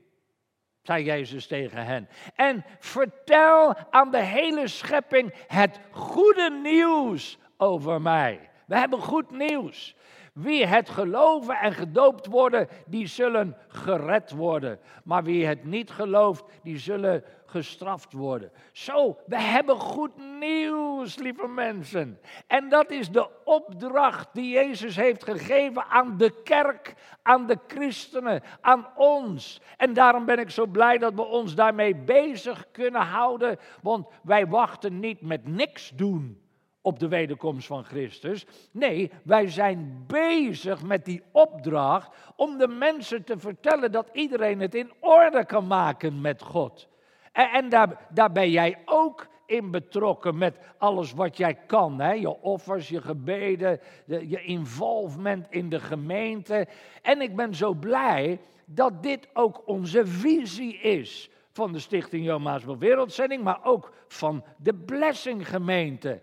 zei 0.83 1.03
Jezus 1.03 1.47
tegen 1.47 1.85
hen. 1.85 2.09
En 2.35 2.65
vertel 2.79 3.75
aan 3.89 4.11
de 4.11 4.23
hele 4.23 4.67
schepping 4.67 5.33
het 5.47 5.79
goede 5.91 6.59
nieuws 6.63 7.37
over 7.57 8.01
mij. 8.01 8.49
We 8.65 8.77
hebben 8.77 8.99
goed 8.99 9.31
nieuws. 9.31 9.95
Wie 10.33 10.65
het 10.65 10.89
geloven 10.89 11.55
en 11.55 11.73
gedoopt 11.73 12.25
worden, 12.25 12.67
die 12.85 13.07
zullen 13.07 13.57
gered 13.67 14.31
worden. 14.31 14.79
Maar 15.03 15.23
wie 15.23 15.45
het 15.45 15.63
niet 15.65 15.91
gelooft, 15.91 16.43
die 16.63 16.77
zullen 16.77 17.23
gestraft 17.45 18.13
worden. 18.13 18.51
Zo, 18.71 19.17
we 19.25 19.41
hebben 19.41 19.75
goed 19.79 20.11
nieuws, 20.39 21.15
lieve 21.17 21.47
mensen. 21.47 22.19
En 22.47 22.69
dat 22.69 22.91
is 22.91 23.09
de 23.09 23.29
opdracht 23.43 24.27
die 24.33 24.53
Jezus 24.53 24.95
heeft 24.95 25.23
gegeven 25.23 25.85
aan 25.85 26.17
de 26.17 26.41
kerk, 26.43 26.93
aan 27.21 27.47
de 27.47 27.57
christenen, 27.67 28.43
aan 28.61 28.87
ons. 28.95 29.61
En 29.77 29.93
daarom 29.93 30.25
ben 30.25 30.39
ik 30.39 30.49
zo 30.49 30.65
blij 30.65 30.97
dat 30.97 31.13
we 31.13 31.23
ons 31.23 31.55
daarmee 31.55 31.95
bezig 31.95 32.65
kunnen 32.71 33.01
houden, 33.01 33.59
want 33.81 34.07
wij 34.23 34.47
wachten 34.47 34.99
niet 34.99 35.21
met 35.21 35.47
niks 35.47 35.89
doen 35.89 36.42
op 36.83 36.99
de 36.99 37.07
wederkomst 37.07 37.67
van 37.67 37.83
Christus. 37.83 38.45
Nee, 38.71 39.11
wij 39.23 39.49
zijn 39.49 40.03
bezig 40.07 40.83
met 40.83 41.05
die 41.05 41.23
opdracht 41.31 42.09
om 42.35 42.57
de 42.57 42.67
mensen 42.67 43.23
te 43.23 43.39
vertellen 43.39 43.91
dat 43.91 44.09
iedereen 44.13 44.59
het 44.59 44.75
in 44.75 44.91
orde 44.99 45.45
kan 45.45 45.67
maken 45.67 46.21
met 46.21 46.41
God. 46.41 46.87
En, 47.31 47.49
en 47.49 47.69
daar, 47.69 48.07
daar 48.09 48.31
ben 48.31 48.49
jij 48.49 48.77
ook 48.85 49.27
in 49.45 49.71
betrokken 49.71 50.37
met 50.37 50.57
alles 50.77 51.13
wat 51.13 51.37
jij 51.37 51.53
kan. 51.53 51.99
Hè? 51.99 52.11
Je 52.11 52.41
offers, 52.41 52.89
je 52.89 53.01
gebeden, 53.01 53.79
de, 54.05 54.29
je 54.29 54.43
involvement 54.43 55.47
in 55.49 55.69
de 55.69 55.79
gemeente. 55.79 56.67
En 57.01 57.21
ik 57.21 57.35
ben 57.35 57.55
zo 57.55 57.73
blij 57.73 58.39
dat 58.65 59.03
dit 59.03 59.27
ook 59.33 59.61
onze 59.65 60.07
visie 60.07 60.77
is 60.77 61.29
van 61.53 61.71
de 61.71 61.79
Stichting 61.79 62.25
Jomaasbel 62.25 62.77
Wereldzending, 62.77 63.43
maar 63.43 63.59
ook 63.63 63.93
van 64.07 64.43
de 64.57 64.73
Blessing 64.73 65.47
gemeente. 65.49 66.21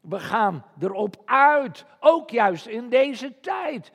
We 0.00 0.18
gaan 0.18 0.64
erop 0.80 1.16
uit, 1.24 1.84
ook 2.00 2.30
juist 2.30 2.66
in 2.66 2.88
deze 2.88 3.40
tijd. 3.40 3.92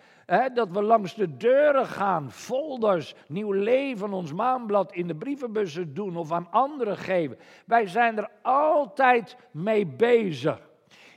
dat 0.54 0.70
we 0.70 0.82
langs 0.84 1.16
de 1.16 1.38
deuren 1.38 1.86
gaan, 1.86 2.32
folders, 2.32 3.16
nieuw 3.28 3.52
leven, 3.52 4.14
ons 4.14 4.34
maanblad 4.34 4.94
in 4.94 5.08
de 5.08 5.16
brievenbussen 5.16 5.94
doen 5.94 6.18
of 6.18 6.32
aan 6.32 6.52
anderen 6.52 6.98
geven. 6.98 7.38
Wij 7.66 7.88
zijn 7.88 8.18
er 8.18 8.30
altijd 8.42 9.38
mee 9.52 9.86
bezig. 9.86 10.70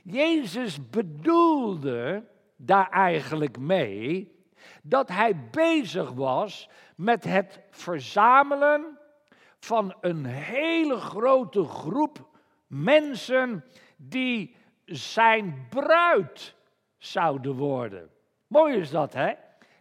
Jezus 0.03 0.89
bedoelde 0.89 2.23
daar 2.55 2.89
eigenlijk 2.89 3.59
mee 3.59 4.31
dat 4.83 5.09
hij 5.09 5.49
bezig 5.51 6.11
was 6.11 6.69
met 6.95 7.23
het 7.23 7.59
verzamelen 7.69 8.92
van 9.63 9.95
een 10.01 10.25
hele 10.25 10.97
grote 10.97 11.63
groep 11.63 12.27
mensen 12.67 13.65
die 13.97 14.55
zijn 14.85 15.67
bruid 15.69 16.55
zouden 16.97 17.55
worden. 17.55 18.09
Mooi 18.47 18.77
is 18.77 18.89
dat, 18.89 19.13
hè? 19.13 19.33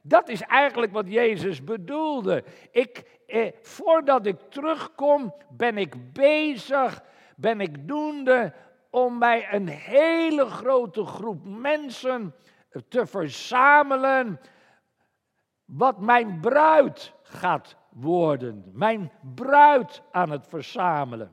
Dat 0.03 0.29
is 0.29 0.41
eigenlijk 0.41 0.93
wat 0.93 1.12
Jezus 1.12 1.65
bedoelde. 1.65 2.45
Ik, 2.71 3.21
eh, 3.27 3.53
voordat 3.61 4.27
ik 4.27 4.39
terugkom, 4.49 5.35
ben 5.51 5.79
ik 5.79 6.12
bezig, 6.12 7.03
ben 7.37 7.61
ik 7.61 7.89
doende 7.89 8.55
om 8.91 9.19
bij 9.19 9.53
een 9.53 9.69
hele 9.69 10.47
grote 10.47 11.05
groep 11.05 11.45
mensen 11.45 12.35
te 12.89 13.07
verzamelen 13.07 14.41
wat 15.65 16.01
mijn 16.01 16.41
bruid 16.41 17.12
gaat 17.23 17.81
worden. 17.93 18.65
Mijn 18.73 19.13
bruid 19.35 20.03
aan 20.11 20.31
het 20.31 20.47
verzamelen. 20.49 21.33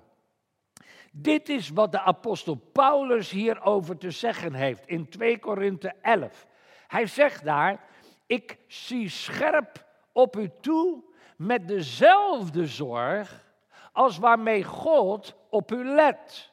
Dit 1.11 1.49
is 1.49 1.69
wat 1.69 1.91
de 1.91 1.99
apostel 1.99 2.55
Paulus 2.55 3.29
hierover 3.29 3.97
te 3.97 4.11
zeggen 4.11 4.53
heeft 4.53 4.87
in 4.87 5.09
2 5.09 5.39
Korinthe 5.39 5.93
11. 6.01 6.47
Hij 6.87 7.07
zegt 7.07 7.43
daar, 7.43 7.83
ik 8.25 8.57
zie 8.67 9.09
scherp 9.09 9.85
op 10.11 10.35
u 10.35 10.49
toe 10.61 11.03
met 11.37 11.67
dezelfde 11.67 12.67
zorg 12.67 13.47
als 13.91 14.17
waarmee 14.17 14.63
God 14.63 15.35
op 15.49 15.71
u 15.71 15.85
let. 15.85 16.51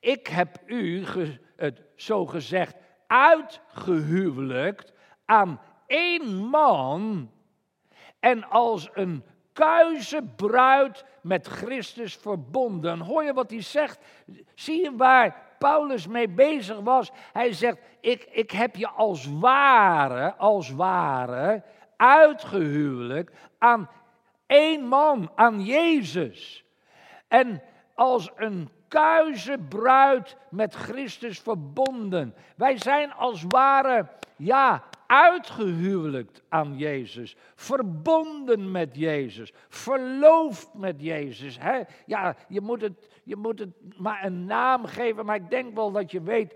Ik 0.00 0.26
heb 0.26 0.58
u, 0.66 1.04
het 1.56 1.82
zo 1.96 2.26
gezegd, 2.26 2.76
uitgehuwelijkt 3.06 4.92
aan 5.24 5.60
één 5.86 6.36
man 6.36 7.30
en 8.20 8.48
als 8.48 8.88
een 8.92 9.24
kuize 9.54 10.22
bruid 10.36 11.04
met 11.20 11.46
Christus 11.46 12.14
verbonden. 12.16 13.00
Hoor 13.00 13.24
je 13.24 13.32
wat 13.32 13.50
hij 13.50 13.62
zegt? 13.62 13.98
Zie 14.54 14.82
je 14.82 14.96
waar 14.96 15.42
Paulus 15.58 16.06
mee 16.06 16.28
bezig 16.28 16.80
was? 16.80 17.10
Hij 17.32 17.52
zegt, 17.52 17.78
ik, 18.00 18.24
ik 18.30 18.50
heb 18.50 18.76
je 18.76 18.88
als 18.88 19.28
ware, 19.40 20.34
als 20.34 20.70
ware, 20.70 21.62
uitgehuwelijk 21.96 23.32
aan 23.58 23.88
één 24.46 24.86
man, 24.86 25.30
aan 25.34 25.64
Jezus. 25.64 26.64
En 27.28 27.62
als 27.94 28.30
een 28.36 28.68
kuize 28.88 29.58
bruid 29.68 30.36
met 30.50 30.74
Christus 30.74 31.38
verbonden. 31.38 32.34
Wij 32.56 32.78
zijn 32.78 33.12
als 33.12 33.44
ware, 33.48 34.06
ja, 34.36 34.82
uitgehuwelijkt 35.22 36.42
aan 36.48 36.76
Jezus, 36.76 37.36
verbonden 37.54 38.70
met 38.70 38.96
Jezus, 38.96 39.52
verloofd 39.68 40.74
met 40.74 40.94
Jezus. 40.98 41.58
Hè? 41.60 41.80
Ja, 42.06 42.36
je 42.48 42.60
moet, 42.60 42.80
het, 42.80 43.08
je 43.24 43.36
moet 43.36 43.58
het 43.58 43.68
maar 43.96 44.24
een 44.24 44.44
naam 44.44 44.84
geven, 44.84 45.24
maar 45.24 45.36
ik 45.36 45.50
denk 45.50 45.74
wel 45.74 45.92
dat 45.92 46.10
je 46.10 46.22
weet 46.22 46.54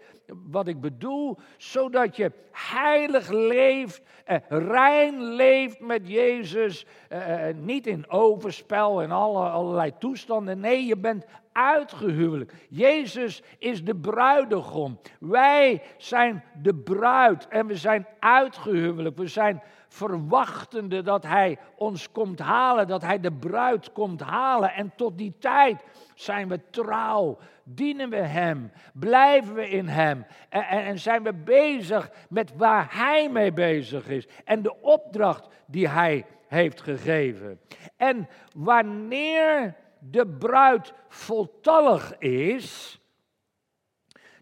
wat 0.51 0.69
ik 0.69 0.81
bedoel, 0.81 1.39
zodat 1.57 2.17
je 2.17 2.33
heilig 2.53 3.29
leeft, 3.29 4.03
eh, 4.25 4.37
rein 4.49 5.23
leeft 5.23 5.81
met 5.81 6.09
Jezus, 6.09 6.87
eh, 7.09 7.49
eh 7.49 7.57
niet 7.57 7.87
in 7.87 8.11
overspel 8.11 9.03
en 9.03 9.11
alle, 9.11 9.49
allerlei 9.49 9.93
toestanden. 9.99 10.61
Nee, 10.61 10.87
je 10.87 10.97
bent 10.97 11.25
uitgehuwelijk. 11.59 12.53
Jezus 12.69 13.43
is 13.59 13.85
de 13.85 13.97
bruidegom. 13.97 14.99
Wij 15.21 15.83
zijn 15.97 16.45
de 16.63 16.75
bruid 16.75 17.49
en 17.49 17.67
we 17.67 17.77
zijn 17.77 18.07
uitgehuwelijk. 18.19 19.17
We 19.17 19.27
zijn 19.27 19.63
verwachtende 19.89 21.03
dat 21.03 21.23
Hij 21.23 21.59
ons 21.77 22.13
komt 22.13 22.39
halen, 22.39 22.87
dat 22.87 23.03
Hij 23.03 23.21
de 23.21 23.33
bruid 23.33 23.93
komt 23.93 24.21
halen. 24.21 24.73
En 24.73 24.93
tot 24.97 25.19
die 25.19 25.35
tijd 25.39 25.83
zijn 26.15 26.49
we 26.49 26.61
trouw, 26.71 27.39
dienen 27.65 28.11
we 28.11 28.17
Hem, 28.17 28.73
blijven 28.93 29.55
we 29.55 29.69
in 29.69 29.89
Hem 29.89 30.27
en, 30.49 30.63
en, 30.63 30.99
zijn 30.99 31.23
we 31.23 31.33
bezig 31.35 32.11
met 32.29 32.53
waar 32.57 32.87
Hij 32.91 33.29
mee 33.29 33.53
bezig 33.53 34.09
is 34.09 34.29
en 34.45 34.63
de 34.63 34.81
opdracht 34.81 35.49
die 35.67 35.89
Hij 35.89 36.27
heeft 36.47 36.81
gegeven. 36.81 37.61
En 37.97 38.29
wanneer 38.55 39.75
de 40.01 40.27
bruid 40.27 40.93
voltallig 41.09 42.19
is, 42.19 43.01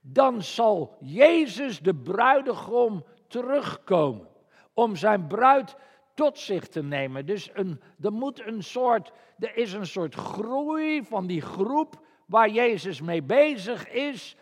dan 0.02 0.42
zal 0.42 0.96
Jezus 1.00 1.80
de 1.80 1.94
bruidegom 1.94 3.04
terugkomen 3.26 4.28
om 4.74 4.96
zijn 4.96 5.26
bruid 5.26 5.76
tot 6.14 6.38
zich 6.38 6.68
te 6.68 6.82
nemen. 6.82 7.26
Dus 7.26 7.50
een, 7.52 7.80
er 8.00 8.12
moet 8.12 8.46
een 8.46 8.62
soort, 8.62 9.12
er 9.38 9.56
is 9.56 9.72
een 9.72 9.86
soort 9.86 10.14
groei 10.14 11.04
van 11.04 11.26
die 11.26 11.40
groep 11.40 12.00
waar 12.26 12.48
Jezus 12.48 13.00
mee 13.00 13.22
bezig 13.22 13.88
is, 13.88 14.36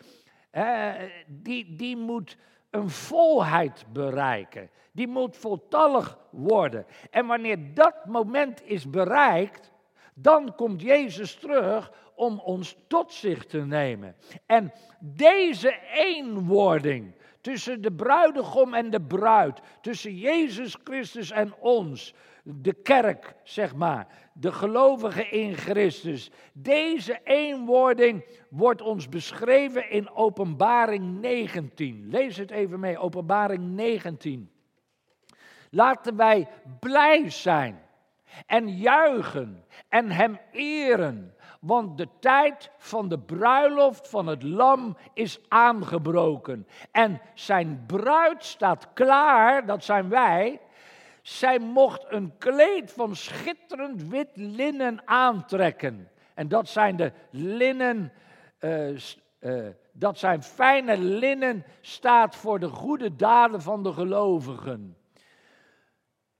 die, 1.26 1.76
die 1.76 1.97
moet 1.97 2.37
een 2.71 2.90
volheid 2.90 3.85
bereiken. 3.92 4.71
Die 4.92 5.09
moet 5.09 5.37
voltallig 5.37 6.18
worden. 6.30 6.87
En 7.11 7.26
wanneer 7.26 7.75
dat 7.75 8.06
moment 8.06 8.62
is 8.64 8.90
bereikt, 8.90 9.73
dan 10.14 10.54
komt 10.54 10.83
Jezus 10.83 11.35
terug 11.35 11.92
om 12.14 12.38
ons 12.38 12.76
tot 12.88 13.12
zich 13.12 13.47
te 13.47 13.59
nemen. 13.59 14.16
En 14.47 14.73
deze 15.00 15.78
eenwording 15.92 17.14
tussen 17.40 17.83
de 17.83 17.92
bruidegom 17.92 18.75
en 18.75 18.90
de 18.90 19.00
bruid, 19.00 19.61
tussen 19.80 20.16
Jezus 20.16 20.76
Christus 20.85 21.30
en 21.30 21.54
ons, 21.61 22.14
de 22.42 22.73
kerk, 22.73 23.35
zeg 23.42 23.75
maar, 23.75 24.06
de 24.33 24.52
gelovigen 24.52 25.30
in 25.30 25.54
Christus. 25.54 26.30
Deze 26.52 27.21
eenwording 27.25 28.25
wordt 28.49 28.83
ons 28.83 29.09
beschreven 29.09 29.90
in 29.90 30.11
Openbaring 30.11 31.21
19. 31.21 32.09
Lees 32.11 32.37
het 32.37 32.50
even 32.50 32.80
mee, 32.80 32.99
Openbaring 32.99 33.62
19. 33.71 34.50
Laten 35.71 36.16
wij 36.16 36.49
blij 36.80 37.30
zijn 37.30 37.83
en 38.46 38.76
juichen 38.76 39.64
en 39.88 40.10
Hem 40.10 40.38
eren, 40.52 41.34
want 41.60 41.98
de 41.98 42.08
tijd 42.20 42.70
van 42.78 43.08
de 43.08 43.18
bruiloft 43.18 44.08
van 44.08 44.26
het 44.26 44.42
lam 44.42 44.96
is 45.14 45.40
aangebroken. 45.48 46.66
En 46.90 47.20
zijn 47.34 47.84
bruid 47.86 48.44
staat 48.44 48.92
klaar, 48.92 49.66
dat 49.66 49.84
zijn 49.84 50.08
wij. 50.08 50.60
Zij 51.22 51.58
mocht 51.58 52.04
een 52.08 52.32
kleed 52.38 52.92
van 52.92 53.16
schitterend 53.16 54.08
wit 54.08 54.28
linnen 54.32 55.02
aantrekken. 55.04 56.08
En 56.34 56.48
dat 56.48 56.68
zijn 56.68 56.96
de 56.96 57.12
linnen, 57.30 58.12
uh, 58.60 58.96
uh, 59.40 59.66
dat 59.92 60.18
zijn 60.18 60.42
fijne 60.42 60.98
linnen, 60.98 61.64
staat 61.80 62.36
voor 62.36 62.58
de 62.58 62.68
goede 62.68 63.16
daden 63.16 63.62
van 63.62 63.82
de 63.82 63.92
gelovigen. 63.92 64.96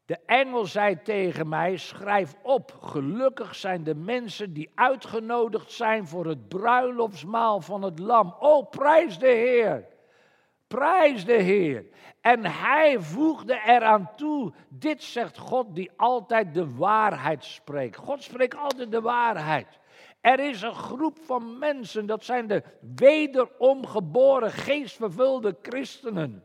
De 0.07 0.19
engel 0.27 0.67
zei 0.67 1.03
tegen 1.03 1.49
mij: 1.49 1.77
Schrijf 1.77 2.35
op, 2.43 2.77
gelukkig 2.81 3.55
zijn 3.55 3.85
de 3.85 3.95
mensen 3.95 4.53
die 4.53 4.71
uitgenodigd 4.75 5.73
zijn 5.73 6.07
voor 6.07 6.27
het 6.27 6.49
bruiloftsmaal 6.49 7.61
van 7.61 7.83
het 7.83 7.99
Lam. 7.99 8.37
Oh, 8.39 8.71
prijs 8.71 9.19
de 9.19 9.27
Heer! 9.27 9.93
Prijs 10.67 11.25
de 11.25 11.33
Heer. 11.33 11.87
En 12.21 12.45
hij 12.45 13.01
voegde 13.01 13.61
eraan 13.67 14.11
toe: 14.17 14.53
Dit 14.69 15.03
zegt 15.03 15.39
God 15.39 15.75
die 15.75 15.91
altijd 15.97 16.55
de 16.55 16.75
waarheid 16.75 17.45
spreekt. 17.45 17.97
God 17.97 18.23
spreekt 18.23 18.57
altijd 18.57 18.91
de 18.91 19.01
waarheid. 19.01 19.79
Er 20.21 20.41
is 20.41 20.63
een 20.63 20.75
groep 20.75 21.19
van 21.23 21.59
mensen, 21.59 22.07
dat 22.07 22.25
zijn 22.25 22.47
de 22.47 22.63
wederom 22.95 23.87
geboren, 23.87 24.51
geestvervulde 24.51 25.57
christenen 25.63 26.45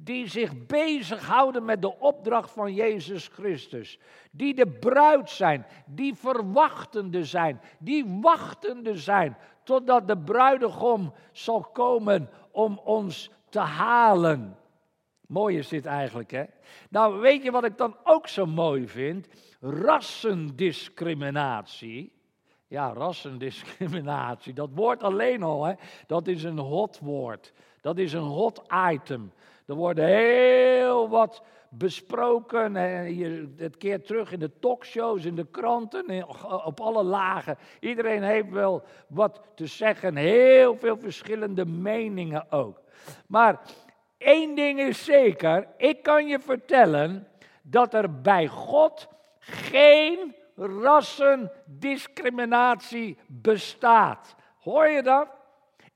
die 0.00 0.26
zich 0.26 0.66
bezighouden 0.66 1.64
met 1.64 1.82
de 1.82 1.98
opdracht 1.98 2.50
van 2.50 2.74
Jezus 2.74 3.28
Christus. 3.28 3.98
Die 4.30 4.54
de 4.54 4.66
bruid 4.66 5.30
zijn, 5.30 5.66
die 5.86 6.14
verwachtende 6.14 7.24
zijn, 7.24 7.60
die 7.78 8.18
wachtende 8.20 8.98
zijn 8.98 9.36
totdat 9.62 10.08
de 10.08 10.18
bruidegom 10.18 11.14
zal 11.32 11.60
komen 11.60 12.30
om 12.50 12.80
ons 12.84 13.30
te 13.48 13.60
halen. 13.60 14.56
Mooi 15.26 15.58
is 15.58 15.68
dit 15.68 15.86
eigenlijk, 15.86 16.30
hè? 16.30 16.44
Nou, 16.90 17.20
weet 17.20 17.42
je 17.42 17.50
wat 17.50 17.64
ik 17.64 17.76
dan 17.76 17.96
ook 18.04 18.28
zo 18.28 18.46
mooi 18.46 18.88
vind? 18.88 19.28
Rassendiscriminatie. 19.60 22.12
Ja, 22.66 22.92
rassendiscriminatie. 22.92 24.52
Dat 24.52 24.70
woord 24.74 25.02
alleen 25.02 25.42
al, 25.42 25.64
hè, 25.64 25.74
dat 26.06 26.26
is 26.26 26.42
een 26.42 26.58
hot 26.58 26.98
woord. 26.98 27.52
Dat 27.80 27.98
is 27.98 28.12
een 28.12 28.20
hot 28.20 28.62
item. 28.90 29.32
Er 29.68 29.74
wordt 29.74 29.98
heel 29.98 31.08
wat 31.08 31.42
besproken. 31.70 32.74
Het 33.56 33.76
keert 33.76 34.06
terug 34.06 34.32
in 34.32 34.38
de 34.38 34.58
talkshows, 34.58 35.24
in 35.24 35.34
de 35.34 35.46
kranten, 35.50 36.28
op 36.64 36.80
alle 36.80 37.02
lagen. 37.02 37.58
Iedereen 37.80 38.22
heeft 38.22 38.50
wel 38.50 38.82
wat 39.08 39.40
te 39.54 39.66
zeggen. 39.66 40.16
Heel 40.16 40.76
veel 40.76 40.98
verschillende 40.98 41.66
meningen 41.66 42.52
ook. 42.52 42.80
Maar 43.26 43.60
één 44.18 44.54
ding 44.54 44.80
is 44.80 45.04
zeker. 45.04 45.68
Ik 45.76 46.02
kan 46.02 46.26
je 46.26 46.40
vertellen 46.40 47.28
dat 47.62 47.94
er 47.94 48.20
bij 48.20 48.46
God 48.46 49.08
geen 49.38 50.34
rassendiscriminatie 50.56 53.18
bestaat. 53.26 54.34
Hoor 54.58 54.88
je 54.88 55.02
dat? 55.02 55.37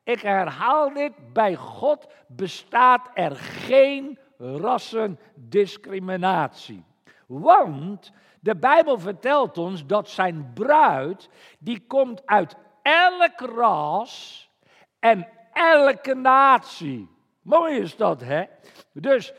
Ik 0.04 0.20
herhaal 0.20 0.92
dit, 0.92 1.12
bij 1.32 1.54
God 1.54 2.06
bestaat 2.26 3.10
er 3.14 3.36
geen 3.36 4.18
rassendiscriminatie. 4.38 6.84
Want 7.26 8.12
de 8.40 8.56
Bijbel 8.56 8.98
vertelt 8.98 9.58
ons 9.58 9.86
dat 9.86 10.08
zijn 10.08 10.50
bruid, 10.54 11.28
die 11.58 11.86
komt 11.86 12.26
uit 12.26 12.56
elk 12.82 13.40
ras 13.40 14.50
en 14.98 15.28
elke 15.52 16.14
natie. 16.14 17.10
Mooi 17.42 17.78
is 17.78 17.96
dat, 17.96 18.20
hè? 18.20 18.44
Dus 18.92 19.32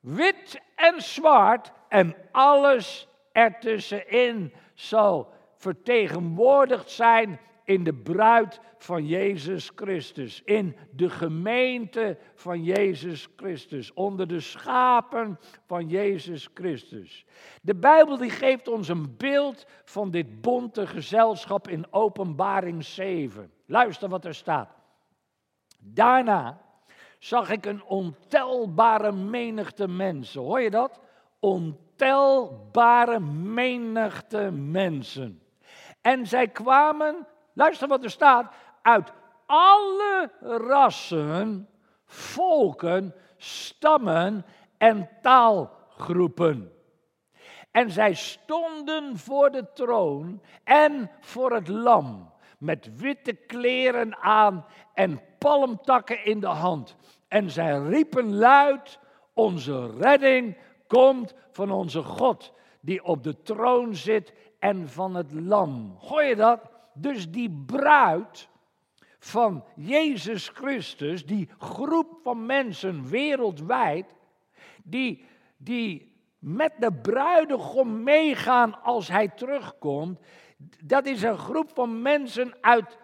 wit 0.00 0.60
en 0.76 1.02
zwart 1.02 1.72
en 1.88 2.16
alles 2.32 3.08
ertussenin 3.32 4.54
zal 4.74 5.32
vertegenwoordigd 5.56 6.90
zijn 6.90 7.40
in 7.64 7.84
de 7.84 7.94
bruid 7.94 8.60
van 8.78 9.06
Jezus 9.06 9.70
Christus, 9.74 10.42
in 10.44 10.76
de 10.90 11.10
gemeente 11.10 12.18
van 12.34 12.62
Jezus 12.62 13.28
Christus, 13.36 13.92
onder 13.92 14.28
de 14.28 14.40
schapen 14.40 15.38
van 15.66 15.88
Jezus 15.88 16.48
Christus. 16.54 17.26
De 17.62 17.74
Bijbel 17.74 18.16
die 18.16 18.30
geeft 18.30 18.68
ons 18.68 18.88
een 18.88 19.16
beeld 19.16 19.66
van 19.84 20.10
dit 20.10 20.40
bonte 20.40 20.86
gezelschap 20.86 21.68
in 21.68 21.92
Openbaring 21.92 22.84
7. 22.84 23.50
Luister 23.66 24.08
wat 24.08 24.24
er 24.24 24.34
staat. 24.34 24.70
Daarna 25.78 26.60
zag 27.18 27.50
ik 27.50 27.66
een 27.66 27.84
ontelbare 27.84 29.12
menigte 29.12 29.88
mensen. 29.88 30.40
Hoor 30.40 30.60
je 30.60 30.70
dat? 30.70 31.00
Ontelbare 31.40 33.20
menigte 33.20 34.50
mensen. 34.50 35.42
En 36.00 36.26
zij 36.26 36.48
kwamen 36.48 37.26
Luister 37.54 37.88
wat 37.88 38.04
er 38.04 38.10
staat. 38.10 38.52
Uit 38.82 39.12
alle 39.46 40.30
rassen, 40.40 41.68
volken, 42.06 43.14
stammen 43.36 44.44
en 44.78 45.08
taalgroepen. 45.22 46.72
En 47.70 47.90
zij 47.90 48.14
stonden 48.14 49.18
voor 49.18 49.50
de 49.50 49.72
troon 49.72 50.42
en 50.64 51.10
voor 51.20 51.52
het 51.52 51.68
lam, 51.68 52.32
met 52.58 52.96
witte 52.96 53.32
kleren 53.32 54.16
aan 54.16 54.64
en 54.94 55.20
palmtakken 55.38 56.24
in 56.24 56.40
de 56.40 56.46
hand. 56.46 56.96
En 57.28 57.50
zij 57.50 57.78
riepen 57.78 58.36
luid: 58.36 58.98
Onze 59.32 59.90
redding 59.98 60.56
komt 60.86 61.34
van 61.50 61.70
onze 61.70 62.02
God, 62.02 62.52
die 62.80 63.04
op 63.04 63.22
de 63.22 63.42
troon 63.42 63.94
zit 63.94 64.32
en 64.58 64.88
van 64.88 65.14
het 65.14 65.32
lam. 65.32 65.96
Hoor 65.98 66.22
je 66.22 66.36
dat? 66.36 66.73
Dus 66.94 67.30
die 67.30 67.64
bruid 67.66 68.48
van 69.18 69.64
Jezus 69.76 70.48
Christus, 70.48 71.26
die 71.26 71.48
groep 71.58 72.18
van 72.22 72.46
mensen 72.46 73.08
wereldwijd, 73.08 74.14
die, 74.82 75.24
die 75.56 76.14
met 76.38 76.72
de 76.78 76.92
bruidegom 76.92 78.02
meegaan 78.02 78.82
als 78.82 79.08
hij 79.08 79.28
terugkomt, 79.28 80.20
dat 80.84 81.06
is 81.06 81.22
een 81.22 81.38
groep 81.38 81.70
van 81.74 82.02
mensen 82.02 82.54
uit 82.60 82.98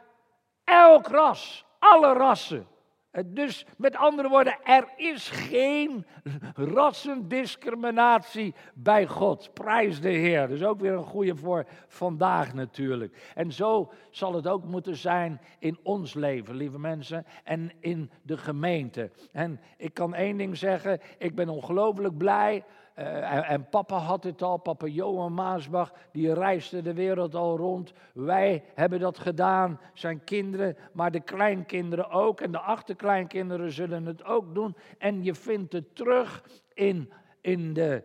elk 0.65 1.07
ras, 1.07 1.65
alle 1.79 2.13
rassen. 2.13 2.67
Eh, 3.11 3.25
dus 3.27 3.67
met 3.77 3.97
andere 3.97 4.29
woorden, 4.29 4.59
er 4.65 4.89
is 4.97 5.29
geen 5.29 6.07
rassendiscriminatie 6.55 8.55
bij 8.75 9.07
God. 9.07 9.55
Prijs 9.55 10.01
de 10.01 10.09
Heer. 10.09 10.49
Dus 10.49 10.65
ook 10.65 10.81
weer 10.81 10.93
een 10.93 11.05
goede 11.05 11.37
voor 11.37 11.67
vandaag 11.87 12.55
natuurlijk. 12.55 13.33
En 13.35 13.53
zo 13.53 13.93
zal 14.11 14.35
het 14.35 14.47
ook 14.47 14.65
moeten 14.65 14.97
zijn 14.97 15.41
in 15.59 15.79
ons 15.83 16.15
leven, 16.15 16.55
lieve 16.55 16.79
mensen, 16.79 17.27
en 17.45 17.73
in 17.81 18.11
de 18.23 18.37
gemeente. 18.37 19.11
En 19.33 19.61
ik 19.77 19.95
kan 19.95 20.15
één 20.15 20.37
ding 20.37 20.57
zeggen, 20.57 21.01
ik 21.19 21.35
ben 21.35 21.49
ongelooflijk 21.49 22.17
blij 22.17 22.65
uh, 22.99 23.51
en, 23.51 23.69
papa 23.69 23.97
had 23.97 24.25
het 24.25 24.43
al, 24.43 24.57
papa 24.57 24.87
Johan 24.87 25.35
Maasbach, 25.35 25.93
die 26.13 26.35
reisde 26.35 26.83
de 26.83 26.95
wereld 26.95 27.35
al 27.35 27.57
rond. 27.57 27.93
Wij 28.13 28.65
hebben 28.75 29.01
dat 29.01 29.19
gedaan, 29.19 29.81
zijn 29.95 30.25
kinderen, 30.25 30.77
maar 30.93 31.11
de 31.11 31.21
kleinkinderen 31.21 32.11
ook. 32.11 32.41
En 32.41 32.53
de 32.53 32.59
achterkleinkinderen 32.59 33.73
zullen 33.73 34.07
het 34.07 34.25
ook 34.25 34.55
doen. 34.55 34.77
En 34.99 35.25
je 35.25 35.35
vindt 35.35 35.73
het 35.73 35.97
terug 35.97 36.45
in, 36.75 37.13
in, 37.41 37.73
de, 37.73 38.03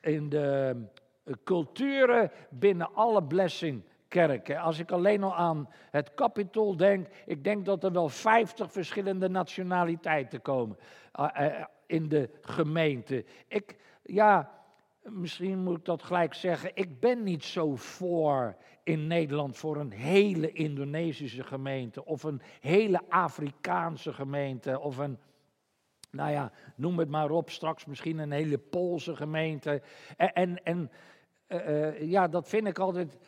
in 0.00 0.28
de 0.28 0.76
culturen 1.44 2.30
binnen 2.50 2.94
alle 2.94 3.22
blessing 3.22 3.82
kerk. 4.08 4.56
Als 4.56 4.78
ik 4.78 4.90
alleen 4.90 5.22
al 5.22 5.34
aan 5.34 5.68
het 5.90 6.14
kapitool 6.14 6.76
denk, 6.76 7.06
ik 7.26 7.44
denk 7.44 7.64
dat 7.64 7.84
er 7.84 7.92
wel 7.92 8.08
50 8.08 8.72
verschillende 8.72 9.28
nationaliteiten 9.28 10.42
komen 10.42 10.76
uh, 11.20 11.64
in 11.86 12.08
de 12.08 12.30
gemeente. 12.40 13.24
Ik, 13.48 13.76
ja, 14.08 14.50
misschien 15.02 15.62
moet 15.62 15.78
ik 15.78 15.84
dat 15.84 16.02
gelijk 16.02 16.34
zeggen, 16.34 16.70
ik 16.74 17.00
ben 17.00 17.22
niet 17.22 17.44
zo 17.44 17.76
voor 17.76 18.56
in 18.82 19.06
Nederland 19.06 19.56
voor 19.56 19.76
een 19.76 19.90
hele 19.90 20.52
Indonesische 20.52 21.44
gemeente 21.44 22.04
of 22.04 22.22
een 22.22 22.42
hele 22.60 23.00
Afrikaanse 23.08 24.12
gemeente 24.12 24.80
of 24.80 24.96
een, 24.96 25.18
nou 26.10 26.30
ja, 26.30 26.52
noem 26.74 26.98
het 26.98 27.08
maar 27.08 27.30
op, 27.30 27.50
straks 27.50 27.84
misschien 27.84 28.18
een 28.18 28.32
hele 28.32 28.58
Poolse 28.58 29.16
gemeente. 29.16 29.82
En, 30.16 30.32
en, 30.32 30.62
en 30.64 30.90
uh, 31.48 32.02
ja, 32.10 32.28
dat 32.28 32.48
vind 32.48 32.66
ik 32.66 32.78
altijd 32.78 33.14
eh, 33.14 33.20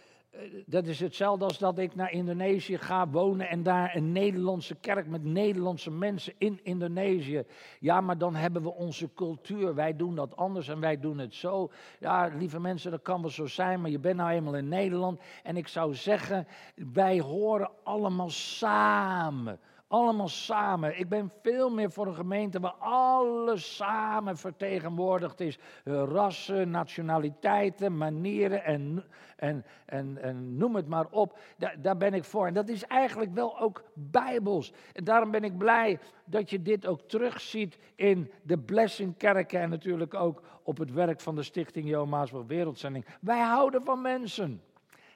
dat 0.67 0.87
is 0.87 1.01
hetzelfde 1.01 1.45
als 1.45 1.59
dat 1.59 1.79
ik 1.79 1.95
naar 1.95 2.13
Indonesië 2.13 2.79
ga 2.79 3.09
wonen 3.09 3.49
en 3.49 3.63
daar 3.63 3.97
een 3.97 4.13
Nederlandse 4.13 4.75
kerk 4.75 5.07
met 5.07 5.25
Nederlandse 5.25 5.91
mensen 5.91 6.35
in 6.39 6.61
Indonesië. 6.63 7.45
Ja, 7.81 8.01
maar 8.01 8.19
dan 8.19 8.35
hebben 8.35 8.63
we 8.63 8.75
onze 8.75 9.13
cultuur. 9.15 9.75
Wij 9.75 9.97
doen 9.97 10.15
dat 10.15 10.37
anders 10.37 10.69
en 10.69 10.81
wij 10.81 11.01
doen 11.01 11.19
het 11.19 11.35
zo. 11.35 11.71
Ja, 11.99 12.27
lieve 12.27 12.61
mensen, 12.61 12.91
dat 12.91 13.03
kan 13.03 13.21
wel 13.21 13.31
zo 13.31 13.47
zijn, 13.47 13.81
maar 13.81 13.91
je 13.91 13.99
bent 13.99 14.17
nou 14.17 14.31
eenmaal 14.31 14.57
in 14.57 14.69
Nederland. 14.69 15.21
En 15.43 15.57
ik 15.57 15.69
zou 15.69 15.95
zeggen, 15.95 16.47
wij 16.93 17.21
horen 17.21 17.71
allemaal 17.83 18.31
samen. 18.31 19.61
Allemaal 19.91 20.29
samen. 20.29 20.99
Ik 20.99 21.09
ben 21.09 21.33
veel 21.43 21.71
meer 21.71 21.91
voor 21.91 22.07
een 22.07 22.15
gemeente 22.15 22.61
waar 22.61 22.75
alles 22.79 23.77
samen 23.77 24.37
vertegenwoordigd 24.37 25.41
is. 25.41 25.59
Rassen, 25.85 26.71
nationaliteiten, 26.71 27.97
manieren 27.97 28.65
en, 28.65 29.05
en, 29.37 29.65
en, 29.87 30.23
en 30.23 30.57
noem 30.57 30.75
het 30.75 30.89
maar 30.89 31.07
op. 31.11 31.39
Daar, 31.57 31.77
daar 31.83 31.97
ben 31.97 32.15
ik 32.15 32.25
voor. 32.25 32.47
En 32.47 32.55
dat 32.55 32.69
is 32.69 32.85
eigenlijk 32.85 33.35
wel 33.35 33.59
ook 33.61 33.83
bijbels. 33.95 34.73
En 34.93 35.05
daarom 35.05 35.31
ben 35.31 35.45
ik 35.45 35.59
blij 35.59 35.99
dat 36.25 36.51
je 36.51 36.63
dit 36.63 36.87
ook 36.87 37.01
terugziet 37.01 37.79
in 37.95 38.31
de 38.43 38.59
Blessing 38.59 39.17
Kerken. 39.17 39.61
En 39.61 39.71
natuurlijk 39.71 40.15
ook 40.15 40.43
op 40.63 40.79
het 40.79 40.93
werk 40.93 41.21
van 41.21 41.35
de 41.35 41.43
Stichting 41.43 41.89
Johan 41.89 42.09
Maasbach 42.09 42.47
Wereldzending. 42.47 43.07
Wij 43.21 43.41
houden 43.41 43.85
van 43.85 44.01
mensen. 44.01 44.63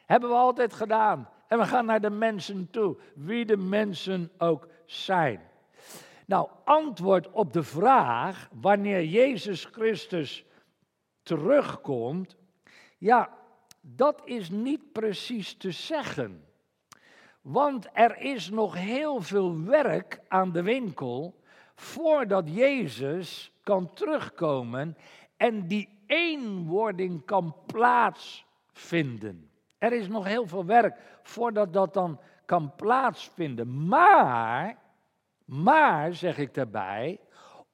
Hebben 0.06 0.28
we 0.28 0.34
altijd 0.34 0.72
gedaan. 0.72 1.28
En 1.54 1.60
we 1.60 1.66
gaan 1.66 1.86
naar 1.86 2.00
de 2.00 2.10
mensen 2.10 2.70
toe, 2.70 2.96
wie 3.14 3.44
de 3.44 3.56
mensen 3.56 4.30
ook 4.38 4.68
zijn. 4.86 5.40
Nou, 6.26 6.48
antwoord 6.64 7.30
op 7.30 7.52
de 7.52 7.62
vraag 7.62 8.48
wanneer 8.52 9.04
Jezus 9.04 9.64
Christus 9.64 10.44
terugkomt, 11.22 12.36
ja, 12.98 13.30
dat 13.80 14.22
is 14.24 14.50
niet 14.50 14.92
precies 14.92 15.54
te 15.56 15.70
zeggen. 15.70 16.44
Want 17.40 17.88
er 17.92 18.18
is 18.18 18.50
nog 18.50 18.74
heel 18.74 19.20
veel 19.20 19.64
werk 19.64 20.20
aan 20.28 20.52
de 20.52 20.62
winkel 20.62 21.40
voordat 21.74 22.54
Jezus 22.54 23.52
kan 23.62 23.92
terugkomen 23.92 24.96
en 25.36 25.66
die 25.66 25.88
eenwording 26.06 27.24
kan 27.24 27.56
plaatsvinden. 27.66 29.52
Er 29.78 29.92
is 29.92 30.08
nog 30.08 30.24
heel 30.24 30.46
veel 30.46 30.64
werk 30.64 30.96
voordat 31.22 31.72
dat 31.72 31.94
dan 31.94 32.20
kan 32.44 32.72
plaatsvinden. 32.76 33.86
Maar, 33.86 34.76
maar 35.44 36.14
zeg 36.14 36.38
ik 36.38 36.54
daarbij, 36.54 37.20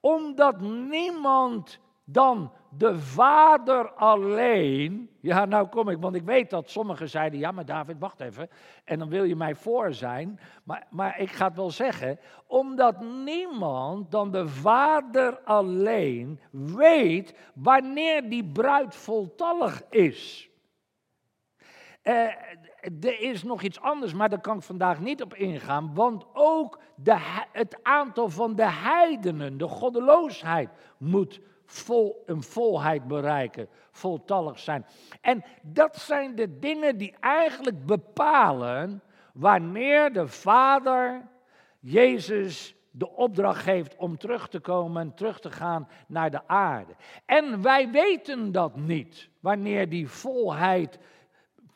omdat 0.00 0.60
niemand 0.60 1.78
dan 2.04 2.52
de 2.70 2.98
Vader 2.98 3.92
alleen. 3.92 5.10
Ja, 5.20 5.44
nou 5.44 5.68
kom 5.68 5.88
ik, 5.88 5.98
want 6.00 6.14
ik 6.14 6.22
weet 6.22 6.50
dat 6.50 6.70
sommigen 6.70 7.08
zeiden: 7.08 7.38
Ja, 7.38 7.50
maar 7.50 7.64
David, 7.64 7.98
wacht 7.98 8.20
even. 8.20 8.48
En 8.84 8.98
dan 8.98 9.08
wil 9.08 9.24
je 9.24 9.36
mij 9.36 9.54
voor 9.54 9.94
zijn. 9.94 10.40
Maar, 10.64 10.86
maar 10.90 11.20
ik 11.20 11.30
ga 11.30 11.46
het 11.46 11.56
wel 11.56 11.70
zeggen: 11.70 12.18
omdat 12.46 13.00
niemand 13.00 14.10
dan 14.10 14.30
de 14.30 14.48
Vader 14.48 15.38
alleen 15.38 16.40
weet 16.50 17.34
wanneer 17.54 18.28
die 18.28 18.44
bruid 18.44 18.96
voltallig 18.96 19.82
is. 19.88 20.49
Uh, 22.02 22.14
er 23.00 23.20
is 23.20 23.42
nog 23.42 23.62
iets 23.62 23.80
anders, 23.80 24.12
maar 24.12 24.28
daar 24.28 24.40
kan 24.40 24.56
ik 24.56 24.62
vandaag 24.62 25.00
niet 25.00 25.22
op 25.22 25.34
ingaan. 25.34 25.94
Want 25.94 26.24
ook 26.32 26.80
de, 26.94 27.16
het 27.52 27.78
aantal 27.82 28.28
van 28.28 28.54
de 28.54 28.70
heidenen, 28.70 29.58
de 29.58 29.68
goddeloosheid, 29.68 30.70
moet 30.98 31.40
vol, 31.66 32.22
een 32.26 32.42
volheid 32.42 33.06
bereiken, 33.06 33.68
voltallig 33.90 34.58
zijn. 34.58 34.86
En 35.20 35.44
dat 35.62 35.96
zijn 35.96 36.34
de 36.34 36.58
dingen 36.58 36.96
die 36.96 37.14
eigenlijk 37.20 37.86
bepalen 37.86 39.02
wanneer 39.32 40.12
de 40.12 40.28
Vader 40.28 41.28
Jezus 41.80 42.74
de 42.90 43.10
opdracht 43.10 43.62
geeft 43.62 43.96
om 43.96 44.18
terug 44.18 44.48
te 44.48 44.60
komen, 44.60 45.14
terug 45.14 45.40
te 45.40 45.50
gaan 45.50 45.88
naar 46.06 46.30
de 46.30 46.48
aarde. 46.48 46.92
En 47.24 47.62
wij 47.62 47.90
weten 47.90 48.52
dat 48.52 48.76
niet, 48.76 49.28
wanneer 49.40 49.88
die 49.88 50.08
volheid 50.08 50.98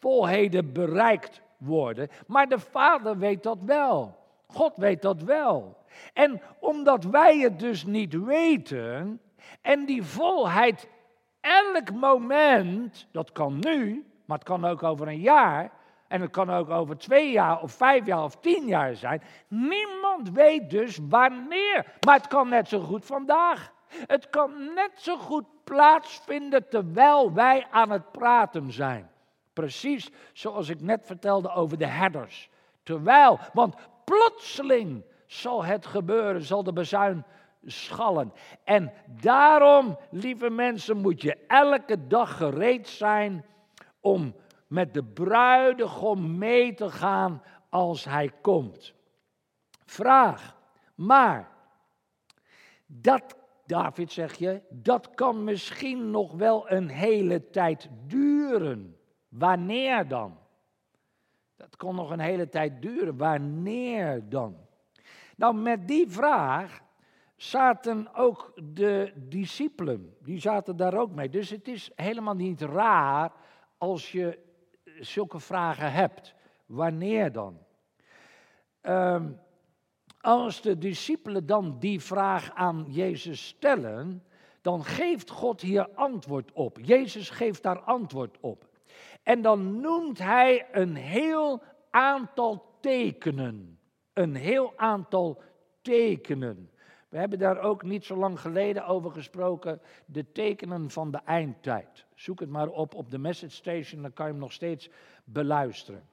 volheden 0.05 0.73
bereikt 0.73 1.43
worden. 1.57 2.09
Maar 2.27 2.49
de 2.49 2.59
Vader 2.59 3.19
weet 3.19 3.43
dat 3.43 3.59
wel. 3.63 4.17
God 4.47 4.77
weet 4.77 5.03
dat 5.03 5.23
wel. 5.23 5.77
En 6.13 6.41
omdat 6.59 7.05
wij 7.05 7.39
het 7.39 7.59
dus 7.59 7.85
niet 7.85 8.25
weten 8.25 9.21
en 9.63 9.85
die 9.85 10.03
volheid 10.03 10.89
elk 11.41 11.93
moment, 11.93 13.09
dat 13.13 13.33
kan 13.33 13.59
nu, 13.61 14.07
maar 14.25 14.39
het 14.39 14.47
kan 14.47 14.65
ook 14.65 14.83
over 14.83 15.09
een 15.09 15.21
jaar, 15.21 15.71
en 16.09 16.21
het 16.21 16.31
kan 16.31 16.51
ook 16.51 16.71
over 16.71 16.99
twee 16.99 17.31
jaar 17.31 17.63
of 17.63 17.73
vijf 17.73 18.07
jaar 18.07 18.25
of 18.25 18.37
tien 18.37 18.67
jaar 18.67 18.95
zijn. 18.95 19.23
Niemand 19.49 20.31
weet 20.31 20.71
dus 20.71 20.99
wanneer, 21.09 21.87
maar 22.07 22.17
het 22.17 22.27
kan 22.27 22.49
net 22.49 22.69
zo 22.69 22.81
goed 22.81 23.05
vandaag. 23.05 23.73
Het 24.07 24.31
kan 24.31 24.75
net 24.75 24.91
zo 24.95 25.17
goed 25.17 25.45
plaatsvinden 25.65 26.69
terwijl 26.69 27.33
wij 27.33 27.67
aan 27.71 27.91
het 27.91 28.13
praten 28.13 28.73
zijn. 28.73 29.13
Precies 29.55 30.11
zoals 30.33 30.69
ik 30.69 30.81
net 30.81 31.07
vertelde 31.07 31.51
over 31.51 31.79
de 31.79 31.87
herders. 31.87 32.51
Terwijl, 32.83 33.39
want 33.53 33.75
plotseling 34.05 35.05
zal 35.27 35.65
het 35.65 35.87
gebeuren, 35.87 36.43
zal 36.43 36.63
de 36.63 36.73
bezuin 36.73 37.25
schallen. 37.65 38.33
En 38.65 38.93
daarom, 39.21 39.99
lieve 40.11 40.51
mensen, 40.51 40.97
moet 40.97 41.23
je 41.23 41.37
elke 41.47 42.07
dag 42.07 42.37
gereed 42.37 42.89
zijn 42.89 43.45
om 44.01 44.35
met 44.67 44.95
de 44.95 45.05
bruidegom 45.05 46.39
mee 46.39 46.75
te 46.75 46.91
gaan 46.91 47.43
als 47.69 48.05
hij 48.05 48.31
komt. 48.41 48.95
Vraag, 49.85 50.57
maar 50.95 51.51
dat, 52.87 53.37
David 53.67 54.13
zeg 54.13 54.35
je, 54.35 54.63
dat 54.71 55.15
kan 55.15 55.45
misschien 55.45 56.11
nog 56.11 56.33
wel 56.33 56.71
een 56.71 56.89
hele 56.89 57.51
tijd 57.51 57.89
duren. 58.07 58.94
Wanneer 59.35 60.09
dan? 60.09 60.39
Dat 61.57 61.77
kon 61.77 61.95
nog 61.95 62.11
een 62.11 62.21
hele 62.21 62.49
tijd 62.49 62.83
duren. 62.83 63.17
Wanneer 63.17 64.29
dan? 64.29 64.57
Nou, 65.37 65.55
met 65.55 65.89
die 65.89 66.11
vraag 66.11 66.81
zaten 67.37 68.15
ook 68.15 68.53
de 68.63 69.13
discipelen. 69.17 70.17
Die 70.23 70.41
zaten 70.41 70.77
daar 70.77 70.95
ook 70.95 71.11
mee. 71.11 71.29
Dus 71.29 71.51
het 71.51 71.69
is 71.69 71.91
helemaal 71.95 72.35
niet 72.35 72.61
raar 72.61 73.33
als 73.79 74.13
je 74.13 74.39
zulke 75.01 75.41
vragen 75.41 75.93
hebt. 75.93 76.35
Wanneer 76.67 77.33
dan? 77.33 77.59
Um, 78.83 79.41
als 80.21 80.61
de 80.61 80.79
discipelen 80.79 81.47
dan 81.47 81.79
die 81.79 82.01
vraag 82.01 82.51
aan 82.53 82.85
Jezus 82.89 83.47
stellen, 83.47 84.25
dan 84.61 84.85
geeft 84.85 85.31
God 85.31 85.61
hier 85.61 85.89
antwoord 85.95 86.53
op. 86.53 86.79
Jezus 86.83 87.31
geeft 87.31 87.63
daar 87.63 87.81
antwoord 87.81 88.37
op. 88.41 88.73
En 89.25 89.43
dan 89.43 89.81
noemt 89.81 90.19
hij 90.19 90.67
een 90.73 90.97
heel 90.97 91.63
aantal 91.91 92.77
tekenen. 92.81 93.79
Een 94.13 94.35
heel 94.35 94.73
aantal 94.77 95.43
tekenen. 95.83 96.71
We 97.09 97.19
hebben 97.19 97.39
daar 97.39 97.59
ook 97.59 97.83
niet 97.83 98.05
zo 98.05 98.17
lang 98.17 98.41
geleden 98.41 98.87
over 98.87 99.11
gesproken. 99.11 99.81
De 100.07 100.33
tekenen 100.33 100.91
van 100.91 101.11
de 101.11 101.21
eindtijd. 101.25 102.07
Zoek 102.15 102.41
het 102.41 102.49
maar 102.49 102.69
op 102.69 102.95
op 102.95 103.11
de 103.11 103.19
message 103.19 103.55
station, 103.55 104.03
dan 104.03 104.13
kan 104.13 104.27
je 104.27 104.33
hem 104.33 104.41
nog 104.41 104.53
steeds 104.53 104.91
beluisteren. 105.25 106.09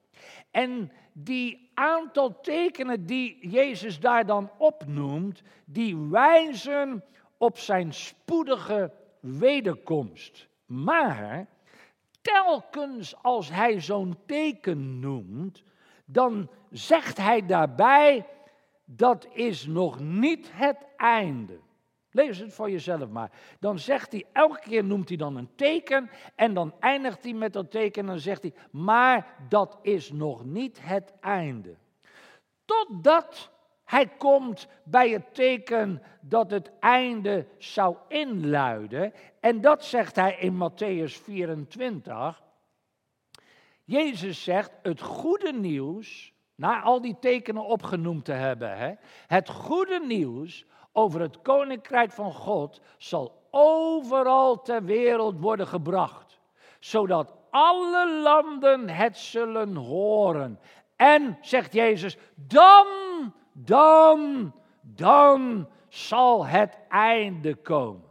En 0.52 0.92
die 1.14 1.72
aantal 1.74 2.40
tekenen 2.42 3.06
die 3.06 3.50
Jezus 3.50 4.00
daar 4.00 4.26
dan 4.26 4.52
opnoemt, 4.58 5.42
die 5.66 5.98
wijzen 5.98 7.04
op 7.38 7.58
zijn 7.58 7.94
spoedige 7.94 8.92
wederkomst. 9.20 10.48
Maar 10.66 11.48
telkens 12.22 13.16
als 13.24 13.50
hij 13.50 13.82
zo'n 13.82 14.18
teken 14.26 15.00
noemt, 15.00 15.64
dan 16.06 16.50
zegt 16.70 17.18
hij 17.18 17.46
daarbij, 17.46 18.28
dat 18.86 19.28
is 19.34 19.66
nog 19.66 20.00
niet 20.00 20.50
het 20.54 20.86
einde. 20.96 21.60
Lees 22.12 22.38
het 22.38 22.54
voor 22.54 22.72
jezelf 22.72 23.10
maar. 23.10 23.32
Dan 23.60 23.80
zegt 23.80 24.12
hij, 24.12 24.26
elke 24.32 24.60
keer 24.60 24.84
noemt 24.84 25.08
hij 25.08 25.18
dan 25.18 25.36
een 25.36 25.56
teken 25.56 26.10
en 26.36 26.54
dan 26.54 26.74
eindigt 26.80 27.24
hij 27.24 27.34
met 27.34 27.54
dat 27.54 27.72
teken 27.72 28.02
en 28.02 28.08
dan 28.08 28.20
zegt 28.20 28.42
hij, 28.42 28.54
maar 28.72 29.36
dat 29.50 29.80
is 29.82 30.12
nog 30.12 30.46
niet 30.46 30.82
het 30.82 31.14
einde. 31.20 31.76
Totdat 32.66 33.51
hij 33.92 34.08
komt 34.08 34.68
bij 34.84 35.10
het 35.10 35.34
teken 35.34 36.02
dat 36.22 36.52
het 36.52 36.72
einde 36.80 37.48
zou 37.58 37.96
inluiden. 38.08 39.14
En 39.40 39.62
dat 39.62 39.86
zegt 39.86 40.16
hij 40.16 40.36
in 40.40 40.54
Matthäus 40.54 41.24
24. 41.24 42.42
Jezus 43.84 44.44
zegt, 44.44 44.72
het 44.82 45.02
goede 45.02 45.54
nieuws, 45.54 46.34
na 46.56 46.82
al 46.82 47.02
die 47.02 47.18
tekenen 47.20 47.66
opgenoemd 47.66 48.26
te 48.26 48.32
hebben, 48.32 48.78
hè, 48.78 48.94
het 49.28 49.50
goede 49.50 50.00
nieuws 50.06 50.66
over 50.92 51.22
het 51.22 51.42
koninkrijk 51.42 52.12
van 52.12 52.34
God 52.34 52.82
zal 52.98 53.48
overal 53.50 54.62
ter 54.62 54.84
wereld 54.84 55.40
worden 55.40 55.68
gebracht, 55.68 56.40
zodat 56.80 57.34
alle 57.50 58.22
landen 58.22 58.90
het 58.90 59.18
zullen 59.18 59.76
horen. 59.76 60.60
En, 60.96 61.38
zegt 61.42 61.74
Jezus, 61.74 62.18
dan, 62.36 62.88
dan, 63.66 64.54
dan 64.82 65.68
zal 65.90 66.46
het 66.46 66.78
einde 66.90 67.56
komen. 67.56 68.10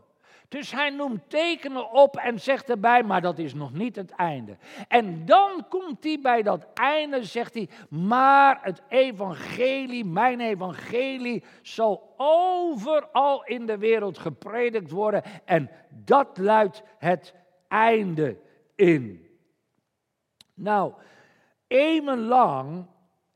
Dus 0.50 0.72
hij 0.72 0.90
noemt 0.90 1.30
tekenen 1.30 1.90
op 1.92 2.16
en 2.16 2.40
zegt 2.40 2.70
erbij, 2.70 3.02
maar 3.02 3.20
dat 3.20 3.38
is 3.38 3.54
nog 3.54 3.72
niet 3.72 3.96
het 3.96 4.10
einde. 4.10 4.56
En 4.88 5.26
dan 5.26 5.66
komt 5.68 6.04
hij 6.04 6.18
bij 6.22 6.42
dat 6.42 6.66
einde, 6.74 7.24
zegt 7.24 7.54
hij, 7.54 7.68
maar 7.88 8.58
het 8.62 8.82
evangelie, 8.88 10.04
mijn 10.04 10.40
evangelie, 10.40 11.44
zal 11.62 12.14
overal 12.16 13.44
in 13.44 13.66
de 13.66 13.78
wereld 13.78 14.18
gepredikt 14.18 14.90
worden. 14.90 15.22
En 15.44 15.70
dat 15.88 16.38
luidt 16.38 16.82
het 16.98 17.34
einde 17.68 18.36
in. 18.74 19.28
Nou, 20.54 20.92
eeuwenlang 21.66 22.86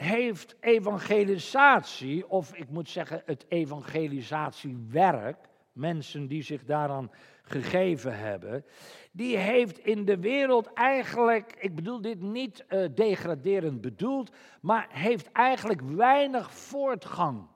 heeft 0.04 0.56
evangelisatie, 0.60 2.28
of 2.28 2.54
ik 2.54 2.70
moet 2.70 2.88
zeggen 2.88 3.22
het 3.24 3.44
evangelisatiewerk, 3.48 5.36
mensen 5.72 6.26
die 6.26 6.42
zich 6.42 6.64
daaraan 6.64 7.10
gegeven 7.42 8.18
hebben, 8.18 8.64
die 9.12 9.36
heeft 9.36 9.78
in 9.78 10.04
de 10.04 10.18
wereld 10.18 10.72
eigenlijk, 10.72 11.56
ik 11.58 11.74
bedoel 11.74 12.00
dit 12.00 12.20
niet 12.20 12.64
uh, 12.68 12.88
degraderend 12.94 13.80
bedoeld, 13.80 14.30
maar 14.60 14.86
heeft 14.90 15.32
eigenlijk 15.32 15.80
weinig 15.80 16.52
voortgang 16.52 17.46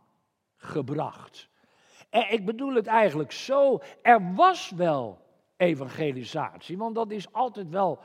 gebracht. 0.57 1.49
En 2.11 2.33
ik 2.33 2.45
bedoel 2.45 2.75
het 2.75 2.87
eigenlijk 2.87 3.33
zo, 3.33 3.81
er 4.03 4.35
was 4.35 4.71
wel 4.71 5.19
evangelisatie, 5.57 6.79
want 6.79 6.95
dat 6.95 7.11
is 7.11 7.33
altijd 7.33 7.69
wel 7.69 8.01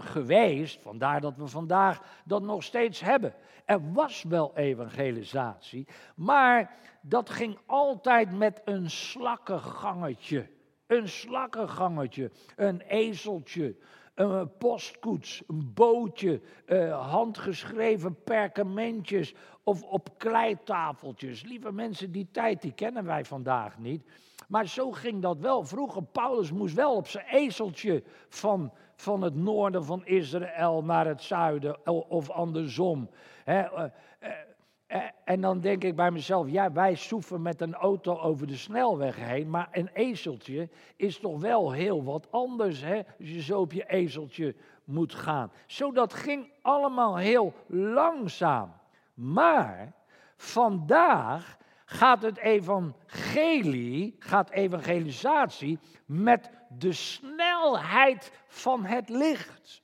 geweest, 0.00 0.80
vandaar 0.82 1.20
dat 1.20 1.36
we 1.36 1.46
vandaag 1.46 2.02
dat 2.24 2.42
nog 2.42 2.62
steeds 2.62 3.00
hebben. 3.00 3.34
Er 3.64 3.92
was 3.92 4.22
wel 4.22 4.56
evangelisatie, 4.56 5.86
maar 6.16 6.74
dat 7.00 7.30
ging 7.30 7.58
altijd 7.66 8.36
met 8.36 8.62
een 8.64 8.90
slakkengangetje. 8.90 10.48
Een 10.86 11.08
slakkengangetje, 11.08 12.30
een 12.56 12.80
ezeltje, 12.80 13.76
een 14.14 14.56
postkoets, 14.56 15.42
een 15.46 15.72
bootje, 15.74 16.40
eh, 16.66 17.10
handgeschreven 17.10 18.22
perkamentjes 18.22 19.34
of 19.62 19.82
op 19.82 20.18
kleitafeltjes. 20.18 21.42
Lieve 21.42 21.72
mensen, 21.72 22.12
die 22.12 22.28
tijd 22.30 22.62
die 22.62 22.72
kennen 22.72 23.04
wij 23.04 23.24
vandaag 23.24 23.78
niet. 23.78 24.04
Maar 24.48 24.66
zo 24.66 24.90
ging 24.90 25.22
dat 25.22 25.38
wel. 25.38 25.62
Vroeger, 25.64 26.02
Paulus 26.02 26.52
moest 26.52 26.74
wel 26.74 26.94
op 26.94 27.08
zijn 27.08 27.26
ezeltje 27.26 28.02
van, 28.28 28.72
van 29.00 29.22
het 29.22 29.34
noorden 29.34 29.84
van 29.84 30.06
Israël 30.06 30.84
naar 30.84 31.06
het 31.06 31.22
zuiden 31.22 31.86
of 32.08 32.30
andersom. 32.30 33.10
He, 33.44 33.60
uh, 33.60 33.84
uh, 34.22 34.98
en 35.24 35.40
dan 35.40 35.60
denk 35.60 35.84
ik 35.84 35.96
bij 35.96 36.10
mezelf, 36.10 36.50
ja, 36.50 36.72
wij 36.72 36.94
soeven 36.94 37.42
met 37.42 37.60
een 37.60 37.74
auto 37.74 38.18
over 38.18 38.46
de 38.46 38.56
snelweg 38.56 39.16
heen, 39.16 39.50
maar 39.50 39.68
een 39.72 39.90
ezeltje 39.92 40.68
is 40.96 41.18
toch 41.18 41.40
wel 41.40 41.72
heel 41.72 42.04
wat 42.04 42.26
anders, 42.30 42.82
hè, 42.82 42.96
als 42.96 43.28
je 43.28 43.42
zo 43.42 43.60
op 43.60 43.72
je 43.72 43.88
ezeltje 43.88 44.54
moet 44.84 45.14
gaan. 45.14 45.52
Zo 45.66 45.92
dat 45.92 46.14
ging 46.14 46.50
allemaal 46.62 47.16
heel 47.16 47.52
langzaam. 47.66 48.72
Maar 49.14 49.92
vandaag 50.36 51.56
gaat 51.84 52.22
het 52.22 52.38
evangelie, 52.38 54.16
gaat 54.18 54.50
evangelisatie 54.50 55.78
met 56.06 56.50
de 56.68 56.92
snelheid 56.92 58.32
van 58.46 58.84
het 58.84 59.08
licht. 59.08 59.82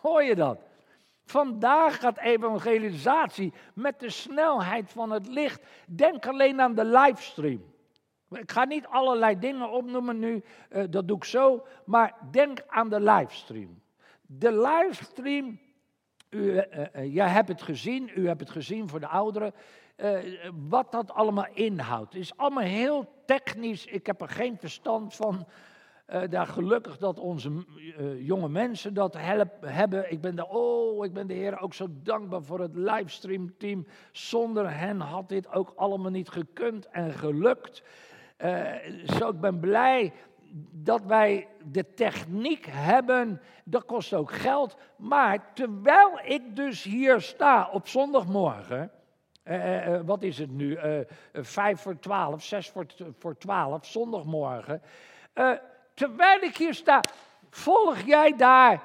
Hoor 0.00 0.22
je 0.22 0.34
dat? 0.34 0.58
Vandaag 1.24 2.00
gaat 2.00 2.18
evangelisatie 2.18 3.52
met 3.74 4.00
de 4.00 4.10
snelheid 4.10 4.90
van 4.90 5.10
het 5.10 5.26
licht. 5.26 5.66
Denk 5.86 6.26
alleen 6.26 6.60
aan 6.60 6.74
de 6.74 6.84
livestream. 6.84 7.74
Ik 8.30 8.50
ga 8.50 8.64
niet 8.64 8.86
allerlei 8.86 9.38
dingen 9.38 9.70
opnoemen 9.70 10.18
nu, 10.18 10.44
uh, 10.70 10.84
dat 10.90 11.08
doe 11.08 11.16
ik 11.16 11.24
zo, 11.24 11.66
maar 11.84 12.14
denk 12.30 12.62
aan 12.66 12.88
de 12.88 13.00
livestream. 13.00 13.82
De 14.22 14.52
livestream, 14.52 15.60
u, 16.30 16.38
uh, 16.38 16.56
uh, 16.56 17.14
jij 17.14 17.28
hebt 17.28 17.48
het 17.48 17.62
gezien, 17.62 18.10
u 18.14 18.26
hebt 18.26 18.40
het 18.40 18.50
gezien 18.50 18.88
voor 18.88 19.00
de 19.00 19.06
ouderen, 19.06 19.54
wat 20.68 20.92
dat 20.92 21.10
allemaal 21.10 21.48
inhoudt. 21.52 22.14
Is 22.14 22.36
allemaal 22.36 22.64
heel 22.64 23.22
technisch, 23.24 23.84
ik 23.86 24.06
heb 24.06 24.20
er 24.20 24.28
geen 24.28 24.58
verstand 24.58 25.14
van. 25.14 25.46
Uh, 26.12 26.20
daar 26.28 26.46
gelukkig 26.46 26.98
dat 26.98 27.18
onze 27.18 27.50
uh, 27.76 28.26
jonge 28.26 28.48
mensen 28.48 28.94
dat 28.94 29.14
help, 29.16 29.52
hebben. 29.60 30.12
Ik 30.12 30.20
ben, 30.20 30.36
de, 30.36 30.48
oh, 30.48 31.04
ik 31.04 31.12
ben 31.12 31.26
de 31.26 31.34
Heer 31.34 31.60
ook 31.60 31.74
zo 31.74 31.86
dankbaar 32.02 32.42
voor 32.42 32.60
het 32.60 32.74
livestreamteam. 32.74 33.86
Zonder 34.12 34.78
hen 34.78 35.00
had 35.00 35.28
dit 35.28 35.52
ook 35.52 35.72
allemaal 35.76 36.10
niet 36.10 36.28
gekund 36.28 36.88
en 36.88 37.12
gelukt. 37.12 37.82
Uh, 38.38 38.72
zo 39.18 39.28
ik 39.28 39.40
ben 39.40 39.60
blij 39.60 40.12
dat 40.70 41.02
wij 41.04 41.48
de 41.64 41.94
techniek 41.94 42.66
hebben. 42.70 43.40
Dat 43.64 43.84
kost 43.84 44.14
ook 44.14 44.32
geld. 44.32 44.76
Maar 44.96 45.52
terwijl 45.54 46.20
ik 46.24 46.56
dus 46.56 46.82
hier 46.82 47.20
sta 47.20 47.68
op 47.72 47.88
zondagmorgen. 47.88 48.90
wat 50.04 50.22
is 50.22 50.38
het 50.38 50.50
nu? 50.50 50.78
vijf 51.32 51.80
voor 51.80 51.98
twaalf, 51.98 52.42
zes 52.42 52.70
voor, 52.70 52.86
voor 53.18 53.38
twaalf, 53.38 53.86
zondagmorgen 53.86 54.82
terwijl 55.96 56.40
ik 56.40 56.56
hier 56.56 56.74
sta, 56.74 57.00
volg 57.50 58.00
jij 58.00 58.36
daar 58.36 58.82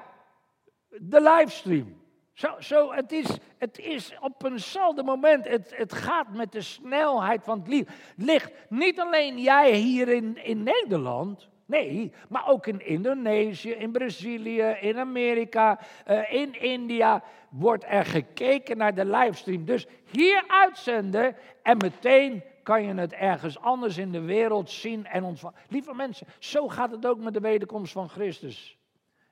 de 0.88 1.20
livestream. 1.20 2.00
Zo, 2.32 2.54
zo, 2.58 2.92
het, 2.92 3.12
is, 3.12 3.38
het 3.58 3.78
is 3.78 4.14
op 4.20 4.44
eenzelfde 4.44 5.02
moment, 5.02 5.48
het, 5.48 5.72
het 5.76 5.92
gaat 5.92 6.34
met 6.34 6.52
de 6.52 6.60
snelheid 6.60 7.44
van 7.44 7.58
het 7.58 7.86
licht. 8.16 8.52
Niet 8.68 9.00
alleen 9.00 9.38
jij 9.38 9.74
hier 9.74 10.08
in, 10.08 10.44
in 10.44 10.62
Nederland, 10.62 11.48
nee, 11.66 12.12
maar 12.28 12.48
ook 12.48 12.66
in 12.66 12.86
Indonesië, 12.86 13.70
in 13.70 13.92
Brazilië, 13.92 14.76
in 14.80 14.98
Amerika, 14.98 15.78
uh, 16.08 16.32
in 16.32 16.60
India 16.60 17.22
wordt 17.50 17.84
er 17.86 18.04
gekeken 18.04 18.76
naar 18.76 18.94
de 18.94 19.04
livestream. 19.04 19.64
Dus 19.64 19.86
hier 20.10 20.44
uitzenden 20.46 21.36
en 21.62 21.76
meteen 21.76 22.42
kan 22.62 22.82
je 22.82 22.94
het 22.94 23.12
ergens 23.12 23.58
anders 23.58 23.98
in 23.98 24.12
de 24.12 24.20
wereld 24.20 24.70
zien 24.70 25.06
en 25.06 25.24
ontvangen. 25.24 25.58
Lieve 25.68 25.94
mensen, 25.94 26.26
zo 26.38 26.68
gaat 26.68 26.90
het 26.90 27.06
ook 27.06 27.18
met 27.18 27.34
de 27.34 27.40
wederkomst 27.40 27.92
van 27.92 28.08
Christus. 28.08 28.78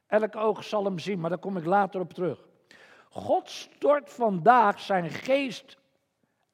Elk 0.07 0.37
oog 0.37 0.64
zal 0.64 0.85
hem 0.85 0.99
zien, 0.99 1.21
maar 1.21 1.31
daar 1.31 1.38
kom 1.38 1.57
ik 1.57 1.64
later 1.64 2.01
op 2.01 2.12
terug. 2.12 2.49
God 3.09 3.51
stort 3.51 4.12
vandaag 4.12 4.81
zijn 4.81 5.11
geest 5.11 5.79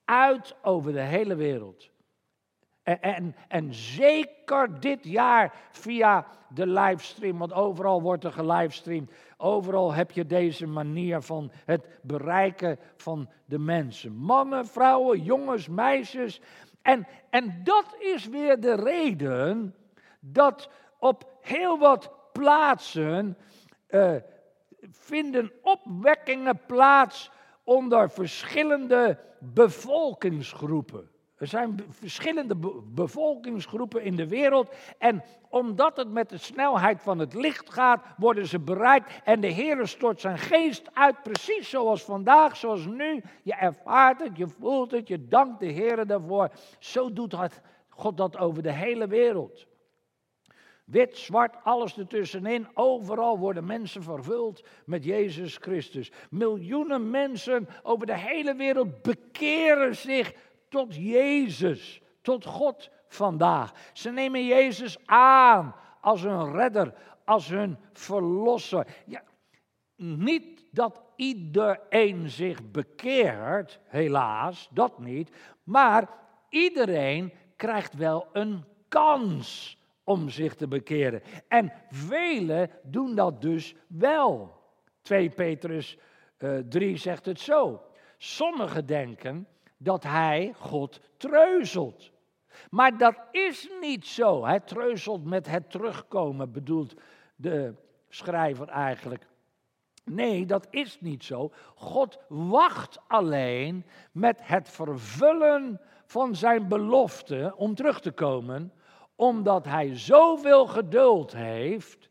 uit 0.05 0.55
over 0.63 0.93
de 0.93 1.01
hele 1.01 1.35
wereld. 1.35 1.91
En, 2.83 3.01
en, 3.01 3.37
en, 3.49 3.75
zeker 3.75 4.81
dit 4.81 5.05
jaar 5.05 5.55
via 5.71 6.27
de 6.49 6.67
livestream, 6.67 7.39
want 7.39 7.53
overal 7.53 8.03
wordt 8.03 8.25
er 8.25 8.33
gelivestreamd. 8.33 9.11
Overal 9.37 9.93
heb 9.93 10.11
je 10.11 10.27
deze 10.27 10.67
manier 10.67 11.21
van 11.21 11.51
het 11.65 11.99
bereiken 12.03 12.79
van 12.97 13.29
de 13.45 13.59
mensen. 13.59 14.17
Mannen, 14.17 14.67
vrouwen, 14.67 15.23
jongens, 15.23 15.69
meisjes. 15.69 16.41
En, 16.87 17.07
en 17.31 17.61
dat 17.65 17.97
is 17.99 18.29
weer 18.29 18.61
de 18.61 18.75
reden 18.75 19.75
dat 20.21 20.71
op 20.99 21.39
heel 21.41 21.79
wat 21.79 22.11
plaatsen 22.33 23.37
uh, 23.89 24.15
vinden 24.91 25.53
opwekkingen 25.63 26.61
plaats 26.67 27.31
onder 27.65 28.11
verschillende 28.11 29.19
bevolkingsgroepen. 29.39 31.11
Er 31.37 31.47
zijn 31.47 31.85
verschillende 31.89 32.57
bevolkingsgroepen 32.95 34.03
in 34.03 34.17
de 34.17 34.29
wereld. 34.29 34.75
En 34.99 35.25
omdat 35.49 35.97
het 35.97 36.11
met 36.11 36.29
de 36.29 36.39
snelheid 36.39 37.03
van 37.03 37.19
het 37.19 37.35
licht 37.35 37.73
gaat, 37.73 38.05
worden 38.17 38.47
ze 38.47 38.59
bereikt. 38.59 39.21
En 39.25 39.41
de 39.41 39.47
Heer 39.47 39.87
stort 39.87 40.21
zijn 40.21 40.39
geest 40.39 40.91
uit, 40.95 41.23
precies 41.23 41.71
zoals 41.71 42.03
vandaag, 42.03 42.57
zoals 42.57 42.87
nu. 42.87 43.23
Je 43.43 43.55
ervaart 43.55 44.21
het, 44.21 44.37
je 44.37 44.49
voelt 44.49 44.91
het, 44.91 45.09
je 45.09 45.29
dankt 45.29 45.61
de 45.61 45.67
Heer 45.67 46.07
daarvoor. 46.07 46.51
Zo 46.79 47.13
doet 47.13 47.37
God 47.89 48.17
dat 48.17 48.39
over 48.39 48.63
de 48.63 48.73
hele 48.73 49.07
wereld. 49.07 49.67
Wit, 50.85 51.17
zwart, 51.17 51.57
alles 51.63 51.99
ertussenin. 51.99 52.67
Overal 52.75 53.39
worden 53.39 53.67
mensen 53.67 54.03
vervuld 54.03 54.65
met 54.85 55.05
Jezus 55.05 55.57
Christus. 55.57 56.13
Miljoenen 56.31 57.11
mensen 57.11 57.69
over 57.83 58.07
de 58.07 58.19
hele 58.19 58.55
wereld 58.55 59.03
bekeren 59.03 59.97
zich 59.97 60.33
tot 60.69 60.95
Jezus, 60.95 62.03
tot 62.23 62.45
God 62.45 62.91
vandaag. 63.09 63.73
Ze 63.93 64.11
nemen 64.11 64.47
Jezus 64.47 65.07
aan 65.07 65.75
als 66.01 66.23
hun 66.23 66.53
redder, 66.53 66.95
als 67.25 67.49
hun 67.49 67.79
verlosser. 67.93 68.87
Ja, 69.07 69.23
niet 69.97 70.65
dat 70.71 71.03
iedereen 71.17 72.31
zich 72.31 72.71
bekeert, 72.71 73.81
helaas, 73.85 74.69
dat 74.73 74.99
niet. 74.99 75.31
Maar 75.63 76.09
iedereen 76.49 77.33
krijgt 77.57 77.95
wel 77.95 78.29
een 78.33 78.65
kans 78.89 79.79
om 80.05 80.29
zich 80.29 80.55
te 80.55 80.69
bekeren. 80.69 81.23
En 81.49 81.73
velen 81.91 82.71
doen 82.83 83.15
dat 83.15 83.41
dus 83.41 83.75
wel. 83.89 84.55
2 85.03 85.31
Petrus 85.31 85.99
uh, 86.39 86.59
eh, 86.59 86.65
3 86.69 86.97
zegt 86.97 87.27
het 87.27 87.41
zo. 87.41 87.83
Sommigen 88.19 88.87
denken 88.87 89.47
dat 89.77 90.03
hij 90.03 90.55
God 90.59 91.01
treuzelt. 91.17 92.11
Maar 92.71 92.99
dat 92.99 93.15
is 93.31 93.69
niet 93.81 94.07
zo. 94.07 94.45
Hij 94.45 94.61
treuzelt 94.61 95.25
met 95.25 95.47
het 95.47 95.71
terugkomen, 95.71 96.53
bedoelt 96.53 96.95
de 97.37 97.75
schrijver 98.09 98.69
eigenlijk. 98.69 99.27
Nee, 100.05 100.47
dat 100.47 100.67
is 100.71 101.01
niet 101.01 101.25
zo. 101.25 101.53
God 101.75 102.19
wacht 102.29 102.99
alleen 103.07 103.85
met 104.13 104.39
het 104.43 104.69
vervullen 104.69 105.81
van 106.05 106.35
zijn 106.35 106.69
belofte 106.69 107.55
om 107.57 107.75
terug 107.75 108.01
te 108.01 108.13
komen, 108.13 108.73
omdat 109.17 109.65
hij 109.65 109.97
zoveel 109.97 110.67
geduld 110.67 111.33
heeft, 111.33 112.09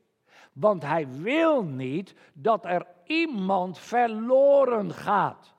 want 0.54 0.84
hij 0.84 1.08
wil 1.10 1.64
niet 1.64 2.16
dat 2.34 2.66
er 2.66 2.86
iemand 3.04 3.80
verloren 3.80 4.94
gaat, 4.94 5.55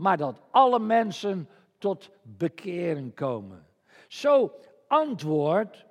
maar 0.00 0.16
dat 0.16 0.40
alle 0.50 0.78
mensen 0.78 1.48
tot 1.78 2.10
bekering 2.22 3.14
komen. 3.14 3.66
Zo 4.08 4.52
antwoord 4.88 5.86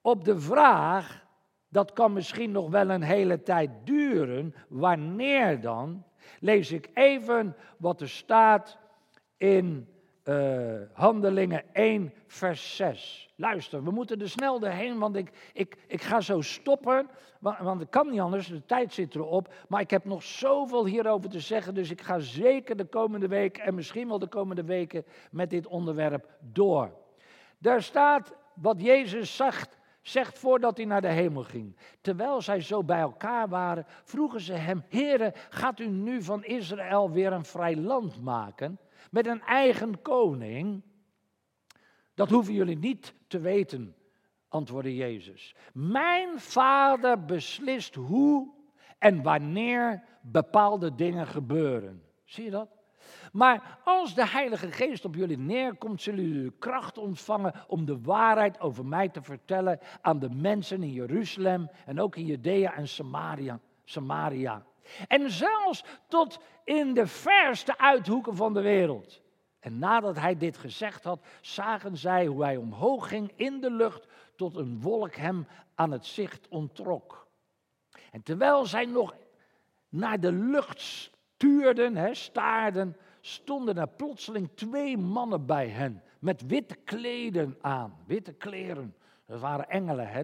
op 0.00 0.24
de 0.24 0.40
vraag, 0.40 1.24
dat 1.68 1.92
kan 1.92 2.12
misschien 2.12 2.50
nog 2.50 2.70
wel 2.70 2.90
een 2.90 3.02
hele 3.02 3.42
tijd 3.42 3.70
duren, 3.84 4.54
wanneer 4.68 5.60
dan, 5.60 6.04
lees 6.38 6.72
ik 6.72 6.90
even 6.94 7.56
wat 7.78 8.00
er 8.00 8.08
staat 8.08 8.78
in 9.36 9.88
uh, 10.24 10.80
Handelingen 10.92 11.62
1, 11.72 12.12
vers 12.26 12.76
6. 12.76 13.30
Luister, 13.36 13.84
we 13.84 13.90
moeten 13.90 14.20
er 14.20 14.28
snel 14.28 14.58
doorheen, 14.58 14.98
want 14.98 15.16
ik, 15.16 15.30
ik, 15.52 15.76
ik 15.86 16.02
ga 16.02 16.20
zo 16.20 16.40
stoppen. 16.40 17.08
Want, 17.40 17.58
want 17.58 17.80
het 17.80 17.90
kan 17.90 18.10
niet 18.10 18.20
anders, 18.20 18.46
de 18.46 18.64
tijd 18.66 18.92
zit 18.92 19.14
erop. 19.14 19.54
Maar 19.68 19.80
ik 19.80 19.90
heb 19.90 20.04
nog 20.04 20.22
zoveel 20.22 20.86
hierover 20.86 21.30
te 21.30 21.40
zeggen, 21.40 21.74
dus 21.74 21.90
ik 21.90 22.00
ga 22.00 22.18
zeker 22.18 22.76
de 22.76 22.84
komende 22.84 23.28
week 23.28 23.58
en 23.58 23.74
misschien 23.74 24.08
wel 24.08 24.18
de 24.18 24.26
komende 24.26 24.64
weken 24.64 25.04
met 25.30 25.50
dit 25.50 25.66
onderwerp 25.66 26.28
door. 26.40 26.92
Daar 27.58 27.82
staat 27.82 28.32
wat 28.54 28.82
Jezus 28.82 29.36
zegt, 29.36 29.78
zegt 30.02 30.38
voordat 30.38 30.76
hij 30.76 30.86
naar 30.86 31.00
de 31.00 31.08
hemel 31.08 31.42
ging. 31.42 31.76
Terwijl 32.00 32.40
zij 32.40 32.60
zo 32.60 32.84
bij 32.84 33.00
elkaar 33.00 33.48
waren, 33.48 33.86
vroegen 34.04 34.40
ze 34.40 34.52
hem: 34.52 34.84
Heere, 34.88 35.34
gaat 35.50 35.80
u 35.80 35.86
nu 35.88 36.22
van 36.22 36.44
Israël 36.44 37.10
weer 37.10 37.32
een 37.32 37.44
vrij 37.44 37.76
land 37.76 38.22
maken? 38.22 38.78
Met 39.10 39.26
een 39.26 39.42
eigen 39.42 40.02
koning? 40.02 40.82
Dat 42.14 42.30
hoeven 42.30 42.54
jullie 42.54 42.78
niet 42.78 43.14
te 43.26 43.40
weten, 43.40 43.94
antwoordde 44.48 44.94
Jezus. 44.94 45.54
Mijn 45.72 46.40
vader 46.40 47.24
beslist 47.24 47.94
hoe 47.94 48.52
en 48.98 49.22
wanneer 49.22 50.02
bepaalde 50.22 50.94
dingen 50.94 51.26
gebeuren. 51.26 52.02
Zie 52.24 52.44
je 52.44 52.50
dat? 52.50 52.68
Maar 53.32 53.78
als 53.84 54.14
de 54.14 54.26
Heilige 54.26 54.72
Geest 54.72 55.04
op 55.04 55.14
jullie 55.14 55.38
neerkomt, 55.38 56.02
zullen 56.02 56.28
jullie 56.28 56.52
kracht 56.58 56.98
ontvangen 56.98 57.54
om 57.66 57.84
de 57.84 58.00
waarheid 58.00 58.60
over 58.60 58.86
mij 58.86 59.08
te 59.08 59.22
vertellen 59.22 59.78
aan 60.00 60.18
de 60.18 60.30
mensen 60.30 60.82
in 60.82 60.92
Jeruzalem 60.92 61.70
en 61.86 62.00
ook 62.00 62.16
in 62.16 62.26
Judea 62.26 62.74
en 62.74 62.88
Samaria. 62.88 63.60
Samaria. 63.84 64.64
En 65.08 65.30
zelfs 65.30 65.84
tot 66.08 66.38
in 66.64 66.94
de 66.94 67.06
verste 67.06 67.78
uithoeken 67.78 68.36
van 68.36 68.54
de 68.54 68.60
wereld. 68.60 69.20
En 69.60 69.78
nadat 69.78 70.16
hij 70.16 70.36
dit 70.36 70.56
gezegd 70.56 71.04
had, 71.04 71.24
zagen 71.40 71.96
zij 71.96 72.26
hoe 72.26 72.42
hij 72.42 72.56
omhoog 72.56 73.08
ging 73.08 73.32
in 73.34 73.60
de 73.60 73.70
lucht 73.70 74.06
tot 74.36 74.56
een 74.56 74.80
wolk 74.80 75.14
hem 75.14 75.46
aan 75.74 75.90
het 75.90 76.06
zicht 76.06 76.48
ontrok. 76.48 77.26
En 78.10 78.22
terwijl 78.22 78.66
zij 78.66 78.84
nog 78.84 79.14
naar 79.88 80.20
de 80.20 80.32
lucht 80.32 80.80
stuurden, 80.80 81.96
hè, 81.96 82.14
staarden, 82.14 82.96
stonden 83.20 83.78
er 83.78 83.88
plotseling 83.88 84.50
twee 84.54 84.98
mannen 84.98 85.46
bij 85.46 85.68
hen 85.68 86.02
met 86.18 86.46
witte 86.46 86.74
kleden 86.74 87.58
aan, 87.60 87.96
witte 88.06 88.32
kleren. 88.32 88.94
Dat 89.26 89.40
waren 89.40 89.68
engelen, 89.68 90.08
hè. 90.08 90.22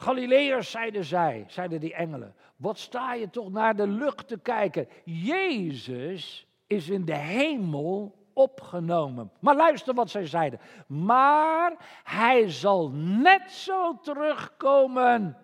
Galileërs, 0.00 0.70
zeiden 0.70 1.04
zij, 1.04 1.44
zeiden 1.48 1.80
die 1.80 1.94
engelen, 1.94 2.34
wat 2.56 2.78
sta 2.78 3.14
je 3.14 3.30
toch 3.30 3.50
naar 3.50 3.76
de 3.76 3.86
lucht 3.86 4.28
te 4.28 4.38
kijken? 4.38 4.88
Jezus 5.04 6.46
is 6.66 6.88
in 6.88 7.04
de 7.04 7.16
hemel 7.16 8.14
opgenomen. 8.32 9.30
Maar 9.40 9.56
luister 9.56 9.94
wat 9.94 10.10
zij 10.10 10.26
zeiden. 10.26 10.60
Maar 10.86 11.72
hij 12.04 12.48
zal 12.48 12.90
net 12.94 13.50
zo 13.50 13.98
terugkomen 13.98 15.36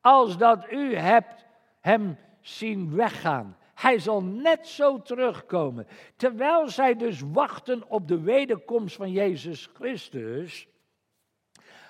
als 0.00 0.36
dat 0.36 0.72
u 0.72 0.96
hebt 0.96 1.46
hem 1.80 2.18
zien 2.40 2.94
weggaan. 2.94 3.56
Hij 3.74 3.98
zal 3.98 4.22
net 4.22 4.66
zo 4.66 5.02
terugkomen. 5.02 5.86
Terwijl 6.16 6.68
zij 6.68 6.96
dus 6.96 7.20
wachten 7.32 7.90
op 7.90 8.08
de 8.08 8.20
wederkomst 8.20 8.96
van 8.96 9.10
Jezus 9.10 9.68
Christus, 9.72 10.68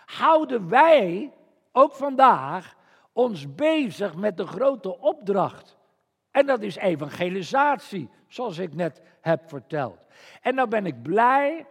houden 0.05 0.69
wij 0.69 1.33
ook 1.73 1.95
vandaag 1.95 2.77
ons 3.13 3.55
bezig 3.55 4.17
met 4.17 4.37
de 4.37 4.47
grote 4.47 4.99
opdracht. 4.99 5.79
En 6.31 6.47
dat 6.47 6.63
is 6.63 6.77
evangelisatie, 6.77 8.09
zoals 8.29 8.59
ik 8.59 8.75
net 8.75 9.03
heb 9.21 9.49
verteld. 9.49 9.99
En 10.41 10.55
nou 10.55 10.69
ben 10.69 10.87
ik 10.87 11.03
blij 11.03 11.67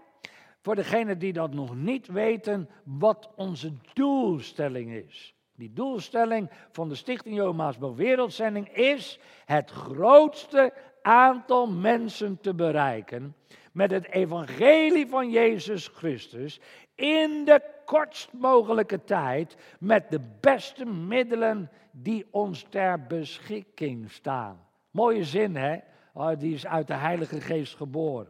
voor 0.61 0.75
degenen 0.75 1.19
die 1.19 1.33
dat 1.33 1.53
nog 1.53 1.75
niet 1.75 2.07
weten, 2.07 2.69
wat 2.83 3.29
onze 3.35 3.73
doelstelling 3.93 4.91
is. 4.91 5.33
Die 5.55 5.73
doelstelling 5.73 6.49
van 6.71 6.89
de 6.89 6.95
Stichting 6.95 7.35
Johan 7.35 7.95
Wereldzending 7.95 8.69
is 8.69 9.19
het 9.45 9.71
grootste 9.71 10.73
aantal 11.01 11.67
mensen 11.67 12.39
te 12.41 12.53
bereiken 12.53 13.35
met 13.71 13.91
het 13.91 14.11
evangelie 14.11 15.07
van 15.07 15.29
Jezus 15.29 15.87
Christus 15.87 16.59
in 16.99 17.45
de 17.45 17.61
kortst 17.85 18.33
mogelijke 18.33 19.03
tijd 19.03 19.55
met 19.79 20.11
de 20.11 20.19
beste 20.39 20.85
middelen 20.85 21.71
die 21.91 22.27
ons 22.31 22.65
ter 22.69 23.05
beschikking 23.07 24.11
staan. 24.11 24.59
Mooie 24.91 25.23
zin, 25.23 25.55
hè? 25.55 25.77
Oh, 26.13 26.31
die 26.37 26.53
is 26.53 26.67
uit 26.67 26.87
de 26.87 26.93
Heilige 26.93 27.41
Geest 27.41 27.75
geboren. 27.75 28.27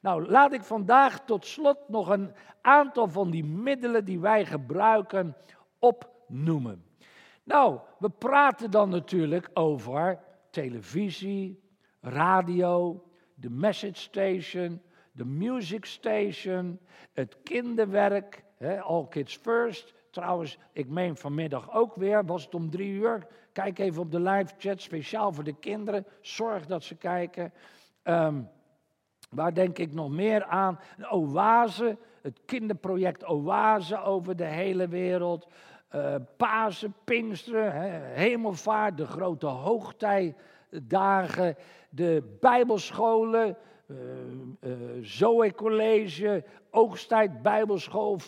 Nou, 0.00 0.26
laat 0.26 0.52
ik 0.52 0.62
vandaag 0.62 1.24
tot 1.24 1.46
slot 1.46 1.88
nog 1.88 2.08
een 2.08 2.32
aantal 2.60 3.08
van 3.08 3.30
die 3.30 3.44
middelen 3.44 4.04
die 4.04 4.20
wij 4.20 4.44
gebruiken 4.44 5.36
opnoemen. 5.78 6.84
Nou, 7.44 7.78
we 7.98 8.10
praten 8.10 8.70
dan 8.70 8.88
natuurlijk 8.88 9.50
over 9.54 10.18
televisie, 10.50 11.62
radio, 12.00 13.04
de 13.34 13.50
message 13.50 13.94
station, 14.00 14.80
de 15.16 15.24
music 15.24 15.84
station, 15.84 16.80
het 17.12 17.36
kinderwerk, 17.42 18.44
All 18.80 19.06
Kids 19.08 19.36
First. 19.36 19.94
Trouwens, 20.10 20.58
ik 20.72 20.88
meen 20.88 21.16
vanmiddag 21.16 21.74
ook 21.74 21.94
weer, 21.94 22.24
was 22.24 22.44
het 22.44 22.54
om 22.54 22.70
drie 22.70 22.90
uur. 22.90 23.26
Kijk 23.52 23.78
even 23.78 24.02
op 24.02 24.10
de 24.10 24.20
live 24.20 24.52
chat, 24.58 24.80
speciaal 24.80 25.32
voor 25.32 25.44
de 25.44 25.58
kinderen. 25.58 26.06
Zorg 26.20 26.66
dat 26.66 26.82
ze 26.82 26.96
kijken. 26.96 27.52
Um, 28.04 28.48
waar 29.30 29.54
denk 29.54 29.78
ik 29.78 29.92
nog 29.92 30.10
meer 30.10 30.44
aan? 30.44 30.80
Een 30.96 31.10
oase, 31.10 31.96
het 32.22 32.40
kinderproject 32.44 33.24
Oase 33.24 34.02
over 34.02 34.36
de 34.36 34.44
hele 34.44 34.88
wereld. 34.88 35.46
Uh, 35.94 36.14
Pasen, 36.36 36.94
Pinksteren, 37.04 38.02
Hemelvaart, 38.14 38.96
de 38.96 39.06
grote 39.06 39.46
hoogtijdagen, 39.46 41.56
de 41.90 42.36
Bijbelscholen, 42.40 43.56
uh, 43.86 43.98
uh, 44.60 44.76
Zoe 45.00 45.54
College, 45.54 46.44
Oogsttijd 46.70 47.42
Bijbelschool 47.42 48.20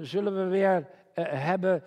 zullen 0.00 0.36
we 0.36 0.46
weer 0.50 0.86
hebben. 1.20 1.82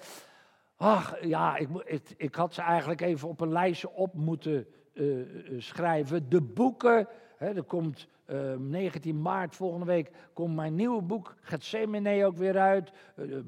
Ach 0.75 1.25
ja, 1.25 1.57
ik, 1.57 1.69
ik, 2.17 2.35
had 2.35 2.53
ze 2.53 2.61
eigenlijk 2.61 3.01
even 3.01 3.29
op 3.29 3.41
een 3.41 3.51
lijstje 3.51 3.91
op 3.91 4.13
moeten 4.13 4.67
schrijven. 5.57 6.29
De 6.29 6.41
boeken, 6.41 7.07
hè, 7.37 7.55
er 7.55 7.63
komt 7.63 8.07
Uh, 8.31 8.55
19 8.57 9.21
maart 9.21 9.55
volgende 9.55 9.85
week 9.85 10.09
komt 10.33 10.55
mijn 10.55 10.75
nieuwe 10.75 11.01
boek 11.01 11.35
Gethsemane 11.41 12.25
ook 12.25 12.37
weer 12.37 12.57
uit. 12.57 12.91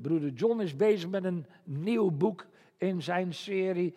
Broeder 0.01 0.29
John 0.29 0.61
is 0.61 0.75
bezig 0.75 1.09
met 1.09 1.23
een 1.23 1.45
nieuw 1.63 2.11
boek 2.11 2.45
in 2.77 3.01
zijn 3.01 3.33
serie. 3.33 3.95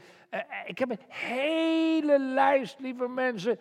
Ik 0.67 0.79
heb 0.79 0.91
een 0.91 1.01
hele 1.09 2.21
lijst, 2.21 2.81
lieve 2.81 3.09
mensen. 3.09 3.59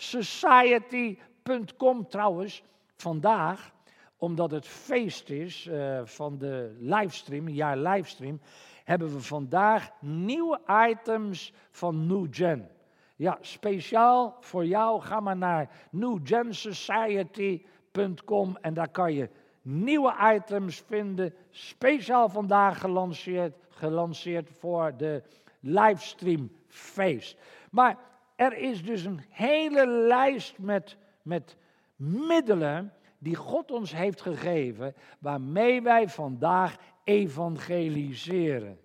Newgensociety.com 0.00 2.08
trouwens. 2.08 2.62
Vandaag, 2.96 3.72
omdat 4.16 4.50
het 4.50 4.66
feest 4.66 5.30
is 5.30 5.66
uh, 5.66 6.00
van 6.04 6.38
de 6.38 6.76
livestream, 6.78 7.48
jaar 7.48 7.78
livestream, 7.78 8.40
hebben 8.84 9.12
we 9.12 9.20
vandaag 9.20 9.90
nieuwe 10.00 10.60
items 10.88 11.52
van 11.70 12.06
New 12.06 12.26
Gen. 12.30 12.68
Ja, 13.16 13.38
speciaal 13.40 14.36
voor 14.40 14.66
jou 14.66 15.00
ga 15.00 15.20
maar 15.20 15.36
naar 15.36 15.70
newgensociety.com 15.90 18.56
en 18.60 18.74
daar 18.74 18.90
kan 18.90 19.14
je 19.14 19.30
nieuwe 19.62 20.14
items 20.34 20.82
vinden, 20.86 21.34
speciaal 21.50 22.28
vandaag 22.28 22.80
gelanceerd, 22.80 23.54
gelanceerd 23.68 24.50
voor 24.50 24.96
de 24.96 25.22
livestream 25.60 26.50
feest. 26.66 27.36
Maar 27.70 28.09
er 28.40 28.56
is 28.56 28.84
dus 28.84 29.04
een 29.04 29.20
hele 29.28 29.86
lijst 29.86 30.58
met, 30.58 30.96
met 31.22 31.56
middelen 31.96 32.92
die 33.18 33.34
God 33.34 33.70
ons 33.70 33.92
heeft 33.94 34.20
gegeven, 34.20 34.94
waarmee 35.18 35.82
wij 35.82 36.08
vandaag 36.08 36.76
evangeliseren. 37.04 38.80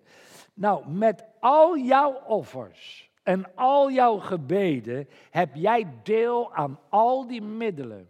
Nou, 0.54 0.88
met 0.88 1.24
al 1.40 1.78
jouw 1.78 2.12
offers 2.26 3.10
en 3.22 3.54
al 3.54 3.90
jouw 3.90 4.18
gebeden 4.18 5.08
heb 5.30 5.54
jij 5.54 5.86
deel 6.02 6.54
aan 6.54 6.78
al 6.88 7.26
die 7.26 7.42
middelen. 7.42 8.08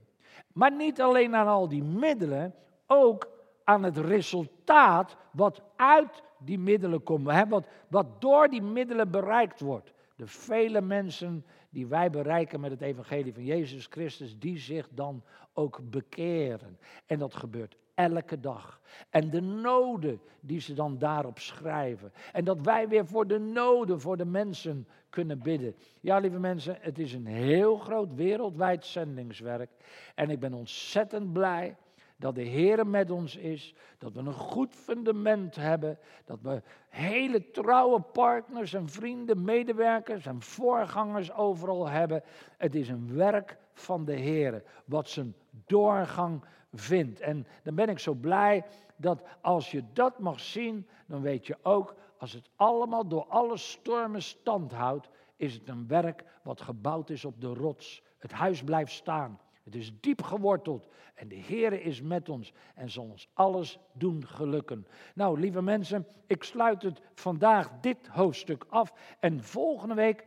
Maar 0.52 0.72
niet 0.72 1.00
alleen 1.00 1.34
aan 1.34 1.48
al 1.48 1.68
die 1.68 1.82
middelen, 1.82 2.54
ook 2.86 3.28
aan 3.64 3.82
het 3.82 3.96
resultaat 3.96 5.16
wat 5.30 5.62
uit 5.76 6.22
die 6.38 6.58
middelen 6.58 7.02
komt, 7.02 7.30
hè, 7.30 7.46
wat, 7.46 7.66
wat 7.88 8.20
door 8.20 8.48
die 8.48 8.62
middelen 8.62 9.10
bereikt 9.10 9.60
wordt. 9.60 9.94
De 10.16 10.26
vele 10.26 10.80
mensen 10.80 11.44
die 11.70 11.86
wij 11.86 12.10
bereiken 12.10 12.60
met 12.60 12.70
het 12.70 12.80
evangelie 12.80 13.32
van 13.32 13.44
Jezus 13.44 13.86
Christus, 13.86 14.38
die 14.38 14.58
zich 14.58 14.88
dan 14.90 15.22
ook 15.52 15.90
bekeren. 15.90 16.78
En 17.06 17.18
dat 17.18 17.34
gebeurt 17.34 17.76
elke 17.94 18.40
dag. 18.40 18.80
En 19.10 19.30
de 19.30 19.40
noden 19.40 20.20
die 20.40 20.60
ze 20.60 20.74
dan 20.74 20.98
daarop 20.98 21.38
schrijven. 21.38 22.12
En 22.32 22.44
dat 22.44 22.60
wij 22.60 22.88
weer 22.88 23.06
voor 23.06 23.26
de 23.26 23.38
noden, 23.38 24.00
voor 24.00 24.16
de 24.16 24.24
mensen 24.24 24.88
kunnen 25.10 25.38
bidden. 25.38 25.74
Ja, 26.00 26.18
lieve 26.18 26.38
mensen, 26.38 26.78
het 26.80 26.98
is 26.98 27.12
een 27.12 27.26
heel 27.26 27.76
groot 27.76 28.14
wereldwijd 28.14 28.84
zendingswerk. 28.84 29.70
En 30.14 30.30
ik 30.30 30.40
ben 30.40 30.54
ontzettend 30.54 31.32
blij 31.32 31.76
dat 32.16 32.34
de 32.34 32.42
Heer 32.42 32.86
met 32.86 33.10
ons 33.10 33.36
is, 33.36 33.74
dat 33.98 34.12
we 34.12 34.18
een 34.18 34.32
goed 34.32 34.74
fundament 34.74 35.56
hebben, 35.56 35.98
dat 36.24 36.40
we 36.42 36.62
hele 36.88 37.50
trouwe 37.50 38.00
partners 38.00 38.74
en 38.74 38.88
vrienden, 38.88 39.44
medewerkers 39.44 40.26
en 40.26 40.42
voorgangers 40.42 41.32
overal 41.32 41.88
hebben. 41.88 42.22
Het 42.56 42.74
is 42.74 42.88
een 42.88 43.14
werk 43.14 43.58
van 43.72 44.04
de 44.04 44.14
Heer, 44.14 44.62
wat 44.84 45.08
zijn 45.08 45.34
doorgang 45.66 46.44
vindt. 46.72 47.20
En 47.20 47.46
dan 47.62 47.74
ben 47.74 47.88
ik 47.88 47.98
zo 47.98 48.14
blij 48.14 48.64
dat 48.96 49.22
als 49.40 49.70
je 49.70 49.82
dat 49.92 50.18
mag 50.18 50.40
zien, 50.40 50.88
dan 51.06 51.22
weet 51.22 51.46
je 51.46 51.56
ook, 51.62 51.94
als 52.18 52.32
het 52.32 52.50
allemaal 52.56 53.08
door 53.08 53.26
alle 53.26 53.56
stormen 53.56 54.22
stand 54.22 54.72
houdt, 54.72 55.08
is 55.36 55.54
het 55.54 55.68
een 55.68 55.86
werk 55.86 56.24
wat 56.42 56.60
gebouwd 56.60 57.10
is 57.10 57.24
op 57.24 57.40
de 57.40 57.54
rots. 57.54 58.02
Het 58.18 58.32
huis 58.32 58.62
blijft 58.62 58.92
staan. 58.92 59.40
Het 59.66 59.74
is 59.74 60.00
diep 60.00 60.22
geworteld 60.22 60.88
en 61.14 61.28
de 61.28 61.34
Heer 61.34 61.72
is 61.72 62.02
met 62.02 62.28
ons 62.28 62.52
en 62.74 62.90
zal 62.90 63.04
ons 63.04 63.28
alles 63.34 63.78
doen 63.92 64.26
gelukken. 64.26 64.86
Nou, 65.14 65.40
lieve 65.40 65.62
mensen, 65.62 66.06
ik 66.26 66.44
sluit 66.44 66.82
het 66.82 67.00
vandaag 67.14 67.70
dit 67.80 68.06
hoofdstuk 68.06 68.64
af 68.68 69.16
en 69.20 69.42
volgende 69.42 69.94
week 69.94 70.26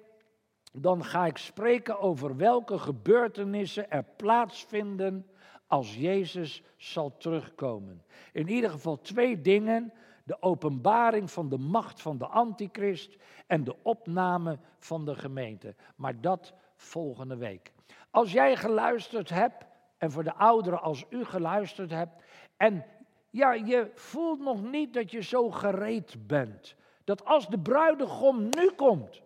dan 0.74 1.06
ga 1.06 1.26
ik 1.26 1.38
spreken 1.38 2.00
over 2.00 2.36
welke 2.36 2.78
gebeurtenissen 2.78 3.92
er 3.92 4.04
plaatsvinden 4.04 5.26
als 5.68 5.96
Jezus 5.96 6.64
zal 6.78 7.18
terugkomen. 7.18 8.04
In 8.34 8.48
ieder 8.48 8.70
geval 8.70 9.02
twee 9.02 9.42
dingen. 9.42 9.94
De 10.24 10.42
openbaring 10.42 11.32
van 11.32 11.50
de 11.50 11.58
macht 11.58 12.02
van 12.02 12.18
de 12.18 12.28
antichrist 12.28 13.18
en 13.48 13.64
de 13.64 13.76
opname 13.84 14.60
van 14.78 15.06
de 15.06 15.16
gemeente. 15.16 15.76
Maar 15.96 16.22
dat 16.22 16.54
volgende 16.76 17.38
week. 17.38 17.74
Als 18.10 18.32
jij 18.32 18.55
geluisterd 18.55 19.30
hebt, 19.30 19.66
en 19.97 20.12
voor 20.12 20.24
de 20.24 20.34
ouderen 20.34 20.82
als 20.82 21.05
u 21.10 21.26
geluisterd 21.26 21.91
hebt, 21.91 22.24
en 22.57 22.86
ja, 23.30 23.53
je 23.53 23.91
voelt 23.93 24.39
nog 24.39 24.62
niet 24.72 24.93
dat 24.93 25.12
je 25.12 25.22
zo 25.22 25.51
gereed 25.51 26.28
bent. 26.28 26.76
Dat 27.03 27.26
als 27.26 27.47
de 27.47 27.60
bruidegom 27.60 28.43
nu 28.43 28.72
komt, 28.76 29.22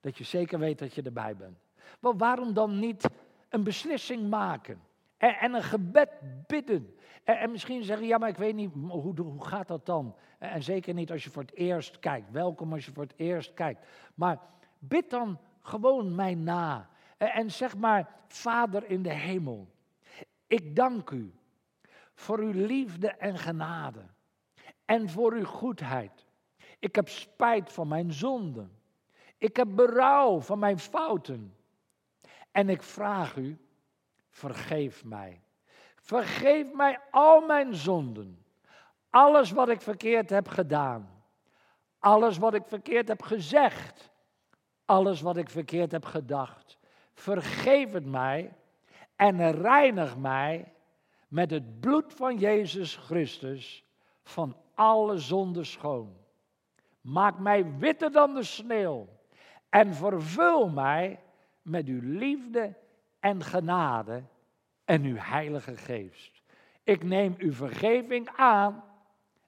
dat 0.00 0.18
je 0.18 0.24
zeker 0.24 0.58
weet 0.58 0.78
dat 0.78 0.94
je 0.94 1.02
erbij 1.02 1.36
bent. 1.36 1.58
Maar 2.00 2.16
waarom 2.16 2.54
dan 2.54 2.78
niet 2.78 3.08
een 3.48 3.62
beslissing 3.62 4.30
maken? 4.30 4.80
En, 5.16 5.34
en 5.34 5.54
een 5.54 5.62
gebed 5.62 6.10
bidden. 6.46 6.96
En, 7.24 7.38
en, 7.38 7.50
misschien 7.50 7.82
zeggen, 7.84 8.06
ja, 8.06 8.18
maar 8.18 8.28
ik 8.28 8.36
weet 8.36 8.54
niet, 8.54 8.70
hoe, 8.88 9.20
hoe 9.20 9.44
gaat 9.44 9.68
dat 9.68 9.86
dan? 9.86 10.14
En 10.38 10.62
zeker 10.62 10.94
niet 10.94 11.10
als 11.10 11.24
je 11.24 11.30
voor 11.30 11.42
het 11.42 11.54
eerst 11.54 11.98
kijkt. 11.98 12.30
Welkom 12.30 12.72
als 12.72 12.84
je 12.84 12.92
voor 12.92 13.02
het 13.02 13.14
eerst 13.16 13.54
kijkt. 13.54 13.86
Maar 14.14 14.38
bid 14.78 15.10
dan 15.10 15.38
gewoon 15.60 16.14
mij 16.14 16.34
na. 16.34 16.88
En 17.16 17.50
zeg 17.50 17.76
maar, 17.76 18.14
Vader 18.28 18.90
in 18.90 19.02
de 19.02 19.12
hemel, 19.12 19.68
ik 20.46 20.76
dank 20.76 21.10
u 21.10 21.34
voor 22.14 22.38
uw 22.38 22.66
liefde 22.66 23.08
en 23.08 23.38
genade 23.38 24.04
en 24.84 25.10
voor 25.10 25.32
uw 25.32 25.44
goedheid. 25.44 26.26
Ik 26.78 26.94
heb 26.94 27.08
spijt 27.08 27.72
van 27.72 27.88
mijn 27.88 28.12
zonden. 28.12 28.78
Ik 29.38 29.56
heb 29.56 29.68
berouw 29.70 30.40
van 30.40 30.58
mijn 30.58 30.78
fouten. 30.78 31.56
En 32.50 32.68
ik 32.68 32.82
vraag 32.82 33.36
u, 33.36 33.58
vergeef 34.30 35.04
mij. 35.04 35.40
Vergeef 35.96 36.72
mij 36.72 37.00
al 37.10 37.40
mijn 37.40 37.74
zonden. 37.74 38.44
Alles 39.10 39.50
wat 39.50 39.68
ik 39.68 39.80
verkeerd 39.80 40.30
heb 40.30 40.48
gedaan. 40.48 41.24
Alles 41.98 42.38
wat 42.38 42.54
ik 42.54 42.66
verkeerd 42.66 43.08
heb 43.08 43.22
gezegd. 43.22 44.10
Alles 44.84 45.20
wat 45.20 45.36
ik 45.36 45.50
verkeerd 45.50 45.92
heb 45.92 46.04
gedacht. 46.04 46.75
Vergeef 47.16 47.92
het 47.92 48.06
mij 48.06 48.52
en 49.16 49.52
reinig 49.52 50.16
mij 50.16 50.72
met 51.28 51.50
het 51.50 51.80
bloed 51.80 52.14
van 52.14 52.38
Jezus 52.38 52.96
Christus 52.96 53.84
van 54.22 54.56
alle 54.74 55.18
zonden 55.18 55.66
schoon. 55.66 56.16
Maak 57.00 57.38
mij 57.38 57.76
witter 57.78 58.12
dan 58.12 58.34
de 58.34 58.42
sneeuw 58.42 59.08
en 59.68 59.94
vervul 59.94 60.68
mij 60.68 61.20
met 61.62 61.86
uw 61.86 62.00
liefde 62.02 62.74
en 63.20 63.42
genade 63.42 64.22
en 64.84 65.02
uw 65.02 65.16
Heilige 65.16 65.76
Geest. 65.76 66.42
Ik 66.82 67.02
neem 67.02 67.34
uw 67.38 67.52
vergeving 67.52 68.28
aan. 68.36 68.84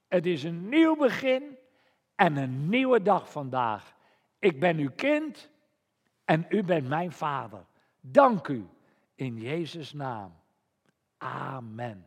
Het 0.08 0.26
is 0.26 0.42
een 0.42 0.68
nieuw 0.68 0.96
begin 0.96 1.56
en 2.14 2.36
een 2.36 2.68
nieuwe 2.68 3.02
dag 3.02 3.30
vandaag. 3.30 3.94
Ik 4.38 4.60
ben 4.60 4.76
uw 4.76 4.90
kind 4.96 5.50
en 6.28 6.46
u 6.48 6.62
bent 6.62 6.88
mijn 6.88 7.12
vader. 7.12 7.64
Dank 8.00 8.48
u 8.48 8.68
in 9.14 9.36
Jezus' 9.36 9.92
naam. 9.92 10.32
Amen. 11.18 12.06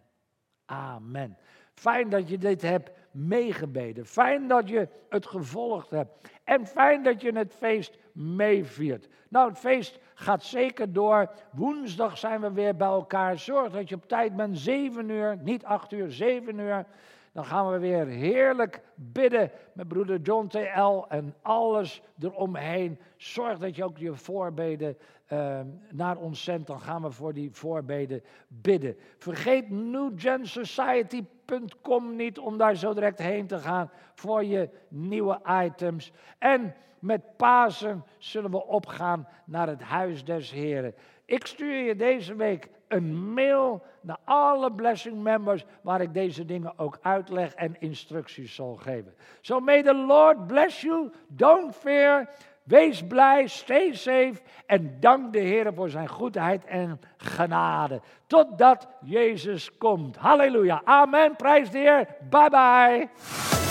Amen. 0.66 1.38
Fijn 1.74 2.10
dat 2.10 2.30
je 2.30 2.38
dit 2.38 2.62
hebt 2.62 2.92
meegebeden. 3.12 4.06
Fijn 4.06 4.48
dat 4.48 4.70
je 4.70 4.88
het 5.10 5.26
gevolgd 5.26 5.90
hebt. 5.90 6.30
En 6.44 6.68
fijn 6.68 7.04
dat 7.04 7.22
je 7.22 7.32
het 7.32 7.54
feest 7.54 7.98
meeviert. 8.22 9.08
Nou, 9.30 9.50
het 9.50 9.58
feest 9.58 10.00
gaat 10.14 10.44
zeker 10.44 10.94
door. 10.94 11.32
Woensdag 11.52 12.18
zijn 12.18 12.42
we 12.42 12.52
weer 12.52 12.76
bij 12.76 12.88
elkaar. 12.88 13.40
Zorg 13.40 13.72
dat 13.72 13.90
je 13.90 13.96
op 13.96 14.08
tijd 14.08 14.36
bent. 14.36 14.58
Zeven 14.58 15.10
uur, 15.10 15.38
niet 15.42 15.66
acht 15.66 15.92
uur, 15.92 16.12
zeven 16.12 16.60
uur. 16.60 16.86
Dan 17.32 17.46
gaan 17.46 17.72
we 17.72 17.80
weer 17.80 18.06
heerlijk 18.06 18.82
bidden 18.96 19.52
met 19.74 19.88
broeder 19.88 20.20
John 20.20 20.48
T.L. 20.48 21.06
en 21.10 21.36
alles 21.42 22.02
eromheen. 22.20 23.00
Zorg 23.18 23.58
dat 23.58 23.76
je 23.76 23.84
ook 23.84 23.98
je 23.98 24.16
voorbeden 24.16 24.98
uh, 25.34 25.60
naar 25.92 26.18
ons 26.18 26.44
zendt. 26.44 26.68
Dan 26.68 26.82
gaan 26.82 27.02
we 27.02 27.12
voor 27.12 27.34
die 27.34 27.52
voorbeden 27.52 28.24
bidden. 28.48 28.96
Vergeet 29.18 29.70
newgensociety.com 29.70 32.16
niet 32.16 32.40
om 32.40 32.58
daar 32.58 32.76
zo 32.76 32.94
direct 32.94 33.20
heen 33.20 33.48
te 33.48 33.58
gaan 33.58 33.92
voor 34.14 34.44
je 34.44 34.70
nieuwe 34.88 35.40
items. 35.64 36.12
En 36.38 36.76
met 37.02 37.38
Pasen 37.38 38.06
zullen 38.18 38.52
we 38.52 38.66
opgaan 38.66 39.28
naar 39.46 39.68
het 39.68 39.82
huis 39.82 40.24
des 40.24 40.52
Heren. 40.52 40.94
Ik 41.26 41.46
stuur 41.46 41.76
je 41.76 41.96
deze 41.96 42.36
week 42.36 42.70
een 42.88 43.34
mail 43.34 43.84
naar 44.02 44.18
alle 44.24 44.72
blessing 44.72 45.22
members 45.22 45.66
waar 45.82 46.02
ik 46.02 46.14
deze 46.14 46.46
dingen 46.46 46.80
ook 46.80 47.00
uitleg 47.02 47.54
en 47.54 47.76
instructies 47.80 48.56
zal 48.56 48.76
geven. 48.76 49.14
So 49.42 49.60
may 49.60 49.84
the 49.84 49.96
Lord 49.96 50.48
bless 50.48 50.82
you. 50.82 51.12
Don't 51.28 51.76
fear. 51.76 52.30
Wees 52.64 53.08
blij, 53.08 53.48
stay 53.48 53.94
safe 53.94 54.42
en 54.66 54.98
dank 55.00 55.34
de 55.34 55.40
Heer 55.40 55.74
voor 55.74 55.90
zijn 55.90 56.08
goedheid 56.08 56.66
en 56.66 57.00
genade. 57.18 58.02
Totdat 58.28 58.88
Jezus 59.02 59.78
komt. 59.78 60.18
Halleluja. 60.18 60.82
Amen. 60.84 61.36
Prijs 61.36 61.72
de 61.72 61.78
Heer. 61.78 62.08
Bye 62.30 62.50
bye. 62.50 63.71